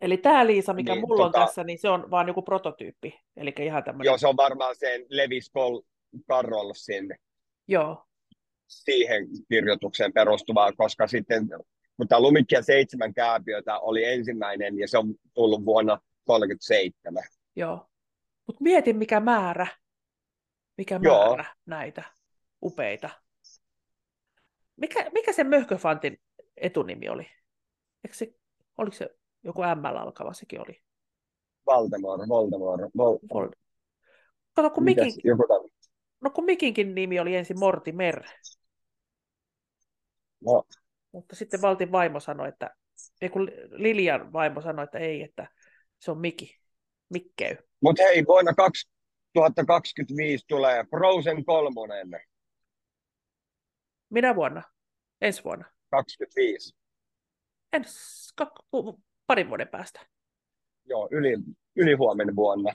Eli 0.00 0.16
tämä 0.16 0.46
Liisa, 0.46 0.74
mikä 0.74 0.94
niin, 0.94 1.00
mulla 1.00 1.26
tota... 1.26 1.40
on 1.40 1.46
tässä, 1.46 1.64
niin 1.64 1.78
se 1.78 1.88
on 1.88 2.10
vaan 2.10 2.28
joku 2.28 2.42
prototyyppi. 2.42 3.20
Eli 3.36 3.54
ihan 3.58 3.84
tämmöinen... 3.84 4.04
Joo, 4.04 4.18
se 4.18 4.28
on 4.28 4.36
varmaan 4.36 4.76
sen 4.76 5.06
Levis 5.08 5.52
Carrollsin 6.28 7.14
Joo. 7.68 8.04
siihen 8.66 9.28
kirjoitukseen 9.48 10.12
perustuvaa, 10.12 10.72
koska 10.72 11.06
sitten 11.06 11.48
mutta 11.96 12.20
lumikki 12.20 12.54
ja 12.54 12.62
seitsemän 12.62 13.14
kääpiötä 13.14 13.78
oli 13.78 14.04
ensimmäinen 14.04 14.78
ja 14.78 14.88
se 14.88 14.98
on 14.98 15.14
tullut 15.34 15.64
vuonna 15.64 15.98
1937. 16.26 17.22
Joo. 17.56 17.86
Mutta 18.46 18.62
mietin, 18.62 18.96
mikä 18.96 19.20
määrä, 19.20 19.66
mikä 20.76 21.00
Joo. 21.02 21.26
määrä 21.26 21.44
näitä 21.66 22.04
upeita 22.62 23.10
mikä, 24.78 25.10
mikä 25.12 25.32
se 25.32 25.44
Möhköfantin 25.44 26.20
etunimi 26.56 27.08
oli? 27.08 27.26
Eikö 28.04 28.16
se, 28.16 28.34
oliko 28.78 28.96
se 28.96 29.10
joku 29.44 29.62
M 29.62 29.84
alkava, 29.84 30.32
sekin 30.32 30.60
oli? 30.60 30.82
Voldemort. 31.66 32.20
Vol... 32.96 33.18
Vold... 33.34 33.52
Kato, 34.54 34.70
kun 34.70 34.84
Mikin... 34.84 35.12
joku 35.24 35.70
no 36.20 36.30
kun 36.30 36.44
Mikinkin 36.44 36.94
nimi 36.94 37.20
oli 37.20 37.36
ensin 37.36 37.58
Mortimer. 37.58 38.24
No. 40.44 40.64
Mutta 41.12 41.36
sitten 41.36 41.62
Valtin 41.62 41.92
vaimo 41.92 42.20
sanoi, 42.20 42.48
että, 42.48 42.70
ei 43.20 43.28
kun 43.28 43.50
Lilian 43.70 44.32
vaimo 44.32 44.60
sanoi, 44.60 44.84
että 44.84 44.98
ei, 44.98 45.22
että 45.22 45.48
se 45.98 46.10
on 46.10 46.18
Miki, 46.18 46.60
Mikkey. 47.08 47.56
Mutta 47.80 48.02
hei, 48.02 48.26
vuonna 48.26 48.52
2025 48.54 50.44
tulee 50.48 50.84
Frozen 50.90 51.44
kolmonen. 51.44 52.08
Minä 54.10 54.34
vuonna? 54.34 54.62
Ensi 55.20 55.44
vuonna? 55.44 55.64
25. 55.90 56.76
Ens, 57.72 58.32
kak, 58.36 58.52
parin 59.26 59.48
vuoden 59.48 59.68
päästä. 59.68 60.00
Joo, 60.84 61.08
yli, 61.10 61.36
yli 61.76 61.92
huomenna 61.92 62.36
vuonna. 62.36 62.72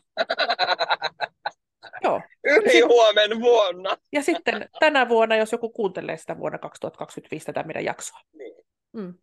Joo. 2.04 2.22
Yli 2.44 2.82
huomenna 2.82 3.40
vuonna. 3.40 3.98
Ja 4.12 4.24
sitten 4.24 4.70
tänä 4.80 5.10
vuonna, 5.10 5.36
jos 5.36 5.52
joku 5.52 5.70
kuuntelee 5.70 6.18
sitä 6.18 6.38
vuonna 6.38 6.58
2025 6.58 7.46
tätä 7.46 7.64
meidän 7.64 7.86
jaksoa. 7.86 8.20
Niin. 8.34 8.66
Mm. 8.94 9.14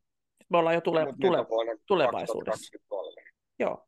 Me 0.49 0.59
ollaan 0.59 0.75
jo 0.75 0.81
tule, 0.81 1.07
tule, 1.21 1.79
tulevaisuudessa. 1.87 2.79
Joo. 3.59 3.87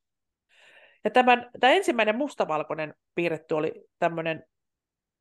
Ja 1.04 1.10
tämän, 1.10 1.50
tämä 1.60 1.72
ensimmäinen 1.72 2.16
mustavalkoinen 2.16 2.94
piirretty 3.14 3.54
oli 3.54 3.84
tämmöinen 3.98 4.44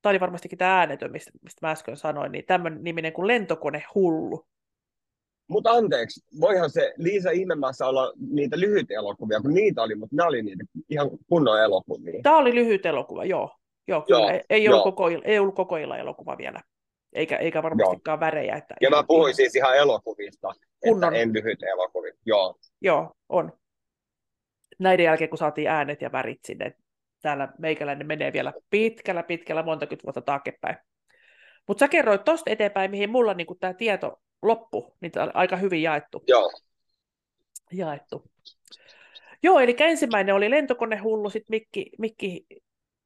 tämä 0.02 0.12
oli 0.12 0.20
varmastikin 0.20 0.58
tämä 0.58 0.80
äänetön, 0.80 1.12
mistä, 1.12 1.32
mistä 1.42 1.68
mä 1.68 1.72
äsken 1.72 1.98
sanoin, 1.98 2.32
niin 2.32 2.46
tämmöinen 2.46 2.84
niminen 2.84 3.14
kuin 3.14 3.28
lentokone 3.28 3.84
hullu. 3.96 4.46
Mutta 5.48 5.72
anteeksi, 5.72 6.22
voihan 6.42 6.70
se 6.70 6.94
Liisa 6.98 7.32
Ihmemaassa 7.32 7.88
olla 7.88 8.14
niitä 8.30 8.60
lyhyitä 8.60 8.94
elokuvia, 8.94 9.42
kun 9.42 9.54
niitä 9.54 9.82
oli, 9.82 9.96
mutta 9.96 10.16
nämä 10.16 10.28
oli 10.28 10.42
niitä 10.42 10.64
ihan 10.90 11.10
kunnon 11.30 11.62
elokuvia. 11.62 12.20
Tämä 12.24 12.38
oli 12.38 12.56
lyhyt 12.56 12.86
elokuva, 12.86 13.26
joo. 13.26 13.58
Joo, 13.88 14.02
kyllä. 14.02 14.20
Joo, 14.20 14.30
ei, 14.30 14.42
ei, 14.50 14.64
joo. 14.64 14.74
Ollut 14.74 14.84
koko, 14.84 15.10
ei 15.24 15.40
ollut 15.40 15.56
koko 15.56 15.78
illan 15.78 16.00
elokuva 16.00 16.38
vielä. 16.38 16.62
Eikä, 17.14 17.38
eikä 17.38 17.64
varmastikaan 17.64 18.16
joo. 18.16 18.20
värejä. 18.20 18.56
Että 18.56 18.76
ja 18.82 18.90
mä 18.90 19.04
puhuin 19.08 19.30
ihan... 19.30 19.36
siis 19.36 19.56
ihan 19.56 19.78
elokuvista, 19.78 20.54
kunnon... 20.80 21.14
että 21.14 21.22
en 21.22 21.34
lyhyt 21.34 21.64
elokuvia. 21.64 22.14
Joo. 22.26 22.56
Joo, 22.82 23.14
on. 23.30 23.54
Näiden 24.80 25.04
jälkeen, 25.04 25.30
kun 25.30 25.38
saatiin 25.38 25.70
äänet 25.70 26.02
ja 26.02 26.12
värit 26.12 26.40
sinne, 26.46 26.76
täällä 27.22 27.54
meikäläinen 27.58 28.08
menee 28.08 28.34
vielä 28.34 28.54
pitkällä, 28.70 29.24
pitkällä, 29.24 29.64
monta 29.64 29.88
vuotta 30.04 30.22
taaksepäin. 30.22 30.78
Mutta 31.68 31.80
sä 31.80 31.88
kerroit 31.88 32.24
tuosta 32.24 32.52
eteenpäin, 32.52 32.92
mihin 32.92 33.10
mulla 33.10 33.34
niinku 33.34 33.56
tämä 33.56 33.74
tieto 33.74 34.22
loppu, 34.42 34.96
niin 35.02 35.12
on 35.20 35.32
aika 35.34 35.56
hyvin 35.56 35.82
jaettu. 35.82 36.24
Joo. 36.28 36.52
Jaettu. 37.72 38.32
Joo, 39.44 39.60
eli 39.60 39.76
ensimmäinen 39.80 40.36
oli 40.36 40.50
lentokonehullu, 40.50 41.30
sitten 41.30 41.54
Mikki, 41.54 41.90
Mikki 41.98 42.46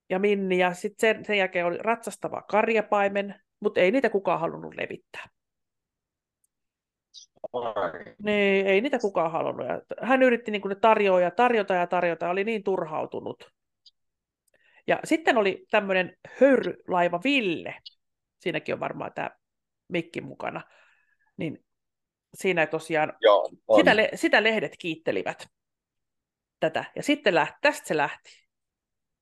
ja 0.10 0.19
Minni, 0.19 0.58
ja 0.58 0.73
sitten 0.73 1.15
sen, 1.15 1.25
sen 1.25 1.38
jälkeen 1.38 1.65
oli 1.65 1.78
ratsastava 1.78 2.41
karjapaimen, 2.41 3.36
mutta 3.60 3.80
ei 3.80 3.91
niitä 3.91 4.10
kukaan 4.10 4.39
halunnut 4.39 4.75
levittää. 4.75 5.30
Niin, 8.23 8.67
ei 8.67 8.82
niitä 8.82 8.99
kukaan 8.99 9.32
halunnut. 9.32 9.67
Hän 10.01 10.23
yritti 10.23 10.51
niin 10.51 10.62
ne 10.65 10.75
tarjoa 10.75 11.21
ja 11.21 11.32
tarjota 11.32 11.73
ja 11.73 11.88
tarjota, 11.88 12.30
oli 12.30 12.43
niin 12.43 12.63
turhautunut. 12.63 13.55
Ja 14.88 15.00
sitten 15.04 15.38
oli 15.38 15.65
tämmöinen 15.71 16.17
höyrylaiva 16.39 17.21
Ville, 17.24 17.76
siinäkin 18.39 18.74
on 18.74 18.80
varmaan 18.80 19.12
tämä 19.15 19.30
Mikki 19.88 20.21
mukana, 20.21 20.62
niin 21.38 21.65
siinä 22.36 22.67
tosiaan, 22.67 23.13
Joo, 23.21 23.50
sitä, 23.76 23.95
le- 23.95 24.10
sitä 24.15 24.43
lehdet 24.43 24.76
kiittelivät 24.80 25.48
tätä, 26.60 26.86
ja 26.95 27.04
sitten 27.04 27.36
lähti, 27.36 27.58
tästä 27.62 27.88
se 27.88 27.98
lähti, 27.98 28.48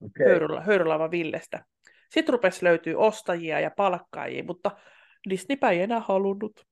okay. 0.01 0.63
höyrylaiva 0.65 1.11
Villestä. 1.11 1.65
Sitten 2.11 2.33
rupesi 2.33 2.63
löytyy 2.65 2.95
ostajia 2.95 3.59
ja 3.59 3.71
palkkaajia, 3.77 4.43
mutta 4.43 4.71
Disneypä 5.29 5.69
ei 5.69 5.81
enää 5.81 5.99
halunnut. 5.99 6.67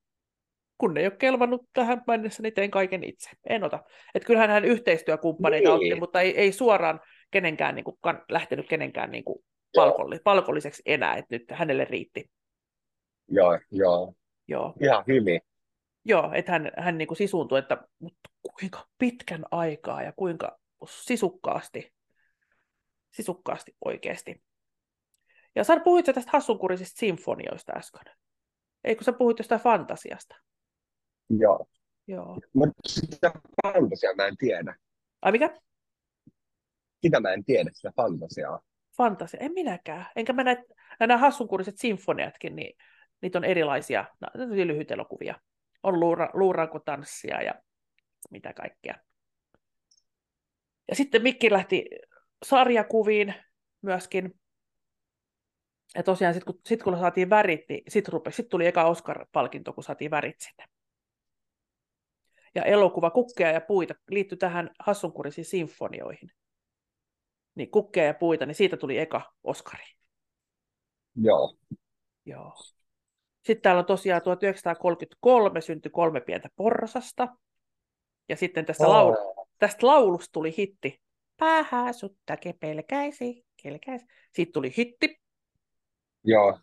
Kun 0.78 0.94
ne 0.94 1.00
ei 1.00 1.06
ole 1.06 1.16
kelvannut 1.18 1.62
tähän 1.72 2.02
mennessä, 2.06 2.42
niin 2.42 2.54
teen 2.54 2.70
kaiken 2.70 3.04
itse. 3.04 3.30
En 3.48 3.64
ota. 3.64 3.84
Että 4.14 4.26
kyllähän 4.26 4.50
hän 4.50 4.64
yhteistyökumppaneita 4.64 5.68
Niin. 5.78 5.92
otti, 5.92 6.00
mutta 6.00 6.20
ei, 6.20 6.38
ei 6.38 6.52
suoraan 6.52 7.00
kenenkään 7.32 7.74
niin 7.74 7.84
kuin, 7.84 7.98
kan, 8.02 8.24
lähtenyt 8.28 8.68
kenenkään 8.68 9.10
niin 9.10 9.24
kuin, 9.24 9.44
palkolli, 9.76 10.18
palkolliseksi 10.24 10.82
enää, 10.86 11.16
että 11.16 11.34
nyt 11.34 11.44
hänelle 11.50 11.84
riitti. 11.84 12.30
Joo, 13.28 13.58
joo. 13.70 14.14
Joo, 14.48 14.74
Ihan 14.80 15.04
hyvin. 15.06 15.40
Joo 16.04 16.32
että 16.34 16.52
hän, 16.52 16.72
hän 16.78 16.98
niin 16.98 17.08
kuin 17.08 17.18
sisuuntui, 17.18 17.58
että 17.58 17.88
mutta 17.98 18.30
kuinka 18.42 18.86
pitkän 18.98 19.44
aikaa 19.50 20.02
ja 20.02 20.12
kuinka 20.16 20.58
sisukkaasti, 20.86 21.92
sisukkaasti 23.10 23.76
oikeasti. 23.84 24.42
Ja 25.54 25.64
sä 25.64 25.80
puhuit 25.80 26.06
sä 26.06 26.12
tästä 26.12 26.30
hassunkurisista 26.32 26.98
sinfonioista 26.98 27.72
äsken. 27.76 28.14
Eikö 28.84 29.04
sä 29.04 29.12
puhuit 29.12 29.38
jostain 29.38 29.60
fantasiasta? 29.60 30.36
Joo. 31.30 31.66
Joo. 32.06 32.38
Mutta 32.54 32.88
sitä 32.88 33.32
fantasiaa 33.62 34.14
mä 34.14 34.26
en 34.26 34.36
tiedä. 34.36 34.76
Ai 35.22 35.32
mikä? 35.32 35.60
Sitä 37.02 37.20
mä 37.20 37.32
en 37.32 37.44
tiedä, 37.44 37.70
sitä 37.72 37.92
fantasiaa. 37.96 38.60
Fantasia. 38.96 39.40
En 39.40 39.52
minäkään. 39.52 40.06
Enkä 40.16 40.32
mä 40.32 40.44
näitä, 40.44 40.62
nämä 41.00 41.18
hassunkuriset 41.18 41.78
sinfoniatkin, 41.78 42.56
niin 42.56 42.76
niitä 43.22 43.38
on 43.38 43.44
erilaisia, 43.44 44.04
no, 44.20 44.28
ne 44.34 45.34
on 45.82 46.00
luura, 46.00 46.30
luurankotanssia 46.32 47.42
ja 47.42 47.54
mitä 48.30 48.52
kaikkea. 48.52 48.94
Ja 50.88 50.96
sitten 50.96 51.22
Mikki 51.22 51.50
lähti 51.50 51.84
sarjakuviin 52.44 53.34
myöskin. 53.82 54.40
Ja 55.94 56.02
tosiaan 56.02 56.34
sitten 56.34 56.54
kun, 56.54 56.62
sit 56.66 56.82
kun 56.82 56.98
saatiin 56.98 57.30
värit, 57.30 57.60
niin 57.68 57.82
sitten 57.88 58.14
sit 58.30 58.48
tuli 58.48 58.66
eka 58.66 58.84
Oscar-palkinto, 58.84 59.72
kun 59.72 59.84
saatiin 59.84 60.10
värit 60.10 60.40
sinne. 60.40 60.64
Ja 62.54 62.62
elokuva 62.62 63.10
Kukkeja 63.10 63.50
ja 63.50 63.60
puita 63.60 63.94
liittyi 64.10 64.38
tähän 64.38 64.70
hassunkurisiin 64.78 65.44
sinfonioihin. 65.44 66.30
Niin 67.54 67.70
Kukkeja 67.70 68.06
ja 68.06 68.14
puita, 68.14 68.46
niin 68.46 68.54
siitä 68.54 68.76
tuli 68.76 68.98
eka 68.98 69.32
Oscari. 69.44 69.84
Joo. 71.16 71.56
Joo. 72.26 72.52
Sitten 73.42 73.62
täällä 73.62 73.78
on 73.78 73.86
tosiaan 73.86 74.22
1933 74.22 75.60
syntyi 75.60 75.90
kolme 75.90 76.20
pientä 76.20 76.48
porrasasta. 76.56 77.28
Ja 78.28 78.36
sitten 78.36 78.66
tästä, 78.66 78.84
Oh. 78.84 78.90
laulu, 78.90 79.16
tästä 79.58 79.86
laulusta 79.86 80.32
tuli 80.32 80.54
hitti. 80.58 81.02
Päähäsutta 81.36 82.36
pelkäisi, 82.60 83.44
kelkäisi. 83.62 84.06
Siitä 84.32 84.52
tuli 84.52 84.74
hitti. 84.78 85.20
Joo. 86.24 86.58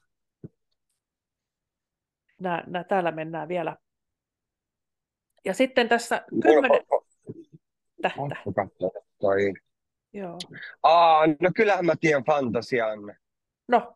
Nää, 2.39 2.63
nää, 2.67 2.84
täällä 2.84 3.12
mennään 3.12 3.47
vielä. 3.47 3.78
Ja 5.45 5.54
sitten 5.54 5.89
tässä 5.89 6.25
kymmenen... 6.41 6.82
Tähtä. 8.02 8.21
Toi. 9.19 9.54
Joo. 10.13 10.37
Aa, 10.83 11.27
no 11.27 11.51
kyllähän 11.55 11.85
mä 11.85 11.93
tiedän 12.01 12.23
Fantasian. 12.23 13.15
No, 13.67 13.95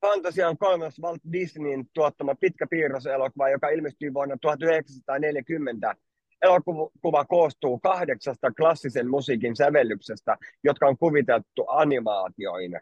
Fantasia 0.00 0.48
on 0.48 0.58
kolmas 0.58 1.00
Walt 1.02 1.20
Disneyn 1.32 1.84
tuottama 1.94 2.34
pitkä 2.34 2.66
piirroselokuva, 2.70 3.48
joka 3.48 3.68
ilmestyi 3.68 4.14
vuonna 4.14 4.36
1940. 4.40 5.94
Elokuva 6.42 7.24
koostuu 7.24 7.78
kahdeksasta 7.78 8.50
klassisen 8.50 9.10
musiikin 9.10 9.56
sävellyksestä, 9.56 10.36
jotka 10.64 10.86
on 10.86 10.98
kuviteltu 10.98 11.64
animaatioina. 11.68 12.80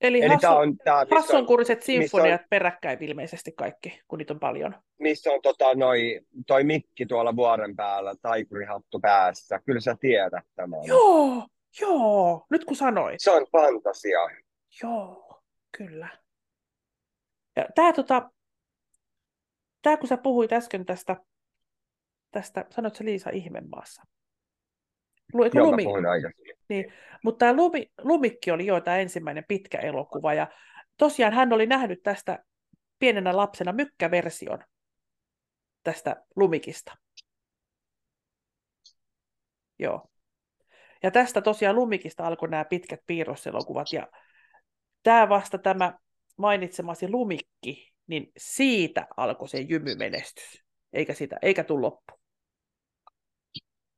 Eli, 0.00 0.22
Eli 0.22 0.28
hassu, 0.28 0.46
on 0.48 0.68
missä 0.68 0.94
on, 0.94 1.06
hassunkuriset 1.10 1.78
missä 1.78 1.92
on- 1.92 1.98
sinfoniat 2.02 2.40
peräkkäin 2.50 3.02
ilmeisesti 3.02 3.52
kaikki, 3.52 4.00
kun 4.08 4.18
niitä 4.18 4.32
on 4.32 4.40
paljon. 4.40 4.74
missä 4.98 5.30
on 5.30 5.42
tota, 5.42 5.74
noi, 5.74 6.20
toi 6.46 6.64
mikki 6.64 7.06
tuolla 7.06 7.36
vuoren 7.36 7.76
päällä, 7.76 8.14
taikurihattu 8.22 9.00
päässä. 9.00 9.60
Kyllä 9.66 9.80
sä 9.80 9.96
tiedät 10.00 10.44
tämän. 10.54 10.80
Joo, 10.84 11.46
joo, 11.80 12.46
nyt 12.50 12.64
kun 12.64 12.76
sanoit. 12.76 13.20
Se 13.20 13.30
on 13.30 13.46
fantasia. 13.52 14.18
Joo, 14.82 15.42
kyllä. 15.78 16.08
Ja 17.56 17.66
tämä, 17.74 17.92
tota, 17.92 18.30
tää, 19.82 19.96
kun 19.96 20.08
sä 20.08 20.16
puhuit 20.16 20.52
äsken 20.52 20.86
tästä, 20.86 21.16
tästä 22.30 22.64
sanoit 22.70 22.96
sä 22.96 23.04
Liisa 23.04 23.30
Ihmemaassa? 23.30 24.02
Eikö 25.44 25.58
Joo, 25.58 25.66
lumi, 25.66 25.84
aikaisemmin. 26.10 26.92
mutta 27.24 27.38
tämä 27.38 27.56
lumi, 27.56 27.90
Lumikki 28.02 28.50
oli 28.50 28.66
jo 28.66 28.80
tämä 28.80 28.96
ensimmäinen 28.96 29.44
pitkä 29.48 29.78
elokuva, 29.78 30.34
ja 30.34 30.46
tosiaan 30.96 31.32
hän 31.32 31.52
oli 31.52 31.66
nähnyt 31.66 32.02
tästä 32.02 32.44
pienenä 32.98 33.36
lapsena 33.36 33.72
mykkäversion 33.72 34.58
tästä 35.82 36.16
Lumikista. 36.36 36.92
Joo. 39.78 40.10
Ja 41.02 41.10
tästä 41.10 41.40
tosiaan 41.40 41.76
Lumikista 41.76 42.26
alkoi 42.26 42.48
nämä 42.48 42.64
pitkät 42.64 43.00
piirroselokuvat, 43.06 43.92
ja 43.92 44.08
tämä 45.02 45.28
vasta 45.28 45.58
tämä 45.58 45.98
mainitsemasi 46.36 47.10
Lumikki, 47.10 47.92
niin 48.06 48.32
siitä 48.36 49.06
alkoi 49.16 49.48
se 49.48 49.60
jymymenestys, 49.60 50.64
eikä, 50.92 51.14
sitä, 51.14 51.38
eikä 51.42 51.64
tullut 51.64 51.82
loppu. 51.82 52.15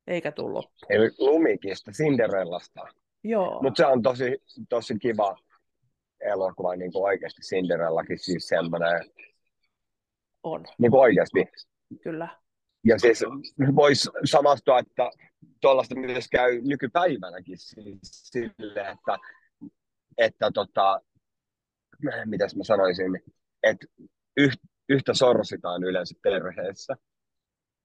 Eikä 0.08 0.32
tullut 0.32 0.52
loppu. 0.52 0.86
Eli 0.88 1.10
Lumikista, 1.18 1.90
Cinderellasta. 1.90 2.80
Joo, 3.24 3.62
Mutta 3.62 3.82
se 3.82 3.86
on 3.86 4.02
tosi, 4.02 4.42
tosi 4.68 4.98
kiva 4.98 5.36
elokuva, 6.20 6.76
niin 6.76 6.92
kuin 6.92 7.04
oikeasti 7.04 7.40
Cinderellakin 7.42 8.18
siis 8.18 8.48
semmoinen, 8.48 9.10
on, 10.42 10.64
niin 10.78 10.90
kuin 10.90 11.00
oikeasti. 11.00 11.46
kyllä. 12.02 12.28
Ja 12.84 12.98
siis 12.98 13.24
voisi 13.74 14.10
samastua, 14.24 14.78
että 14.78 15.10
tuollaista 15.60 15.94
myös 15.94 16.28
käy 16.28 16.60
nykypäivänäkin 16.60 17.58
siis 17.58 17.98
sille, 18.02 18.80
että, 18.80 19.18
että 20.18 20.50
tota, 20.54 21.00
mitäs 22.24 22.56
mä 22.56 22.64
sanoisin, 22.64 23.22
että 23.62 23.86
yht, 24.36 24.60
yhtä 24.88 25.14
sorsitaan 25.14 25.84
yleensä 25.84 26.14
perheessä. 26.22 26.96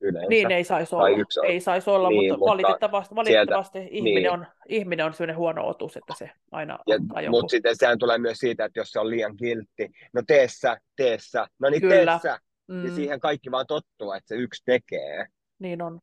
Yleensä. 0.04 0.30
Niin 0.30 0.52
ei 0.52 0.63
saisi 0.63 0.96
olla, 0.96 1.10
yksi 1.10 1.39
on- 1.39 1.46
ei 1.46 1.60
saisi 1.60 1.89
olla 1.89 2.10
niin, 2.10 2.32
mutta 2.32 2.38
mutta 2.38 2.52
valitettavasti, 2.52 3.16
valitettavasti 3.16 3.88
ihminen, 3.92 4.24
niin. 4.24 4.32
on, 4.32 4.46
ihminen 4.70 5.06
on 5.06 5.13
sellainen 5.13 5.36
huono 5.38 5.68
otus, 5.68 5.98
että 5.98 6.13
se 6.18 6.32
aina 6.52 6.80
Ja, 6.88 6.96
ottaa 6.96 7.22
jonkun. 7.22 7.42
mutta 7.42 7.52
sitten 7.52 7.76
sehän 7.76 8.00
tulee 8.00 8.18
myös 8.18 8.38
siitä, 8.38 8.66
että 8.66 8.80
jos 8.80 8.89
se 8.92 9.00
on 9.00 9.10
liian 9.10 9.38
kiltti, 9.38 9.89
no 10.13 10.22
teessä, 10.28 10.78
teessä, 10.96 11.48
no 11.60 11.70
niin 11.70 11.82
Kyllä. 11.82 12.12
teessä, 12.12 12.39
Mm, 12.68 12.86
ja 12.86 12.92
siihen 12.96 13.20
kaikki 13.20 13.52
vaan 13.52 13.68
tottuu, 13.68 14.12
että 14.12 14.28
se 14.28 14.36
yksi 14.36 14.63
tekee. 14.66 15.26
niin 15.60 15.82
on. 15.82 16.00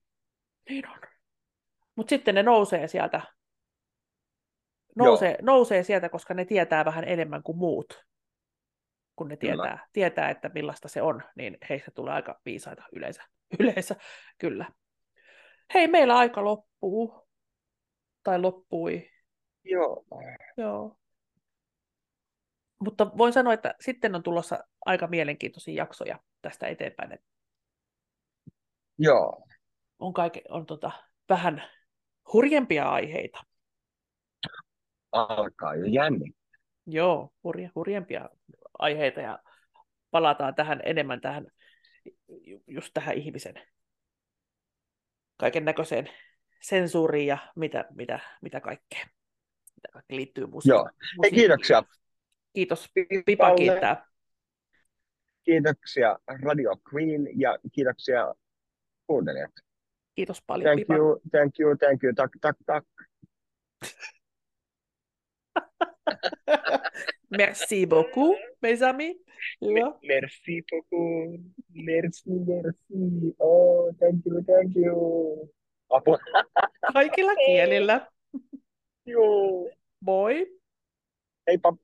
Niin 0.68 0.88
on. 0.88 0.98
Mutta 1.96 2.10
sitten 2.10 2.34
ne 2.34 2.42
nousee 2.42 2.88
sieltä. 2.88 3.20
Nousee, 4.96 5.36
nousee 5.42 5.82
sieltä, 5.82 6.08
koska 6.08 6.34
ne 6.34 6.44
tietää 6.44 6.84
vähän 6.84 7.04
enemmän 7.08 7.42
kuin 7.42 7.58
muut. 7.58 8.04
Kun 9.16 9.28
ne 9.28 9.36
Kyllä. 9.36 9.52
tietää, 9.62 9.86
tietää, 9.92 10.30
että 10.30 10.50
millaista 10.54 10.88
se 10.88 11.02
on, 11.02 11.22
niin 11.36 11.58
heistä 11.68 11.90
tulee 11.94 12.12
aika 12.14 12.40
viisaita 12.44 12.82
yleensä. 12.92 13.22
Yleensä, 13.58 13.96
kyllä. 14.38 14.66
Hei, 15.74 15.88
meillä 15.88 16.18
aika 16.18 16.44
loppuu. 16.44 17.28
Tai 18.22 18.40
loppui. 18.40 19.10
Joo. 19.64 20.04
Joo. 20.56 20.96
Mutta 22.78 23.10
voin 23.18 23.32
sanoa, 23.32 23.52
että 23.52 23.74
sitten 23.80 24.14
on 24.14 24.22
tulossa 24.22 24.64
aika 24.86 25.06
mielenkiintoisia 25.06 25.74
jaksoja 25.74 26.18
tästä 26.42 26.66
eteenpäin. 26.66 27.12
Et 27.12 27.20
Joo. 28.98 29.46
on 29.98 30.12
kaike, 30.12 30.42
on 30.48 30.66
tota, 30.66 30.90
vähän 31.28 31.62
hurjempia 32.32 32.90
aiheita. 32.90 33.40
Alkaa 35.12 35.74
jo 35.74 35.84
jännittää. 35.84 36.60
Joo, 36.86 37.32
hurje, 37.44 37.70
hurjempia 37.74 38.28
aiheita 38.78 39.20
ja 39.20 39.38
palataan 40.10 40.54
tähän 40.54 40.80
enemmän 40.84 41.20
tähän, 41.20 41.46
just 42.66 42.90
tähän 42.94 43.16
ihmisen 43.16 43.54
kaiken 45.36 45.64
näköiseen 45.64 46.10
sensuuriin 46.60 47.26
ja 47.26 47.38
mitä, 47.56 47.84
mitä, 47.90 48.20
mitä 48.42 48.60
kaikkea. 48.60 49.06
Mitä 49.76 49.88
kaikkea 49.92 50.16
liittyy 50.16 50.46
musiikkiin. 50.46 50.74
Joo. 50.74 50.90
Hei, 51.22 51.30
kiitoksia. 51.30 51.82
Kiitos. 52.52 52.90
Pipa 53.26 53.54
kiittää. 53.54 54.06
Kiitoksia 55.42 56.18
Radio 56.42 56.76
Queen 56.94 57.40
ja 57.40 57.58
kiitoksia 57.72 58.34
kuuntelijat. 59.06 59.52
Kiitos 60.14 60.42
paljon. 60.46 60.66
Thank 60.66 60.80
Pipa. 60.80 60.94
you, 60.94 61.20
thank 61.30 61.60
you, 61.60 61.76
thank 61.76 62.04
you, 62.04 62.12
tak, 62.14 62.30
tak, 62.40 62.56
tak. 62.66 62.84
Merci 67.30 67.86
beaucoup, 67.86 68.36
mes 68.62 68.82
amis. 68.82 69.16
Merci 69.60 70.62
beaucoup. 70.70 71.38
Merci, 71.74 72.30
merci. 72.30 73.34
Oh, 73.38 73.92
thank 73.98 74.26
you, 74.26 74.42
thank 74.42 74.74
you. 74.74 75.48
Apua. 75.90 76.18
Kaikilla 76.92 77.34
kielillä. 77.34 78.06
Joo. 79.06 79.70
Moi. 80.00 80.46
Heippa! 81.46 81.76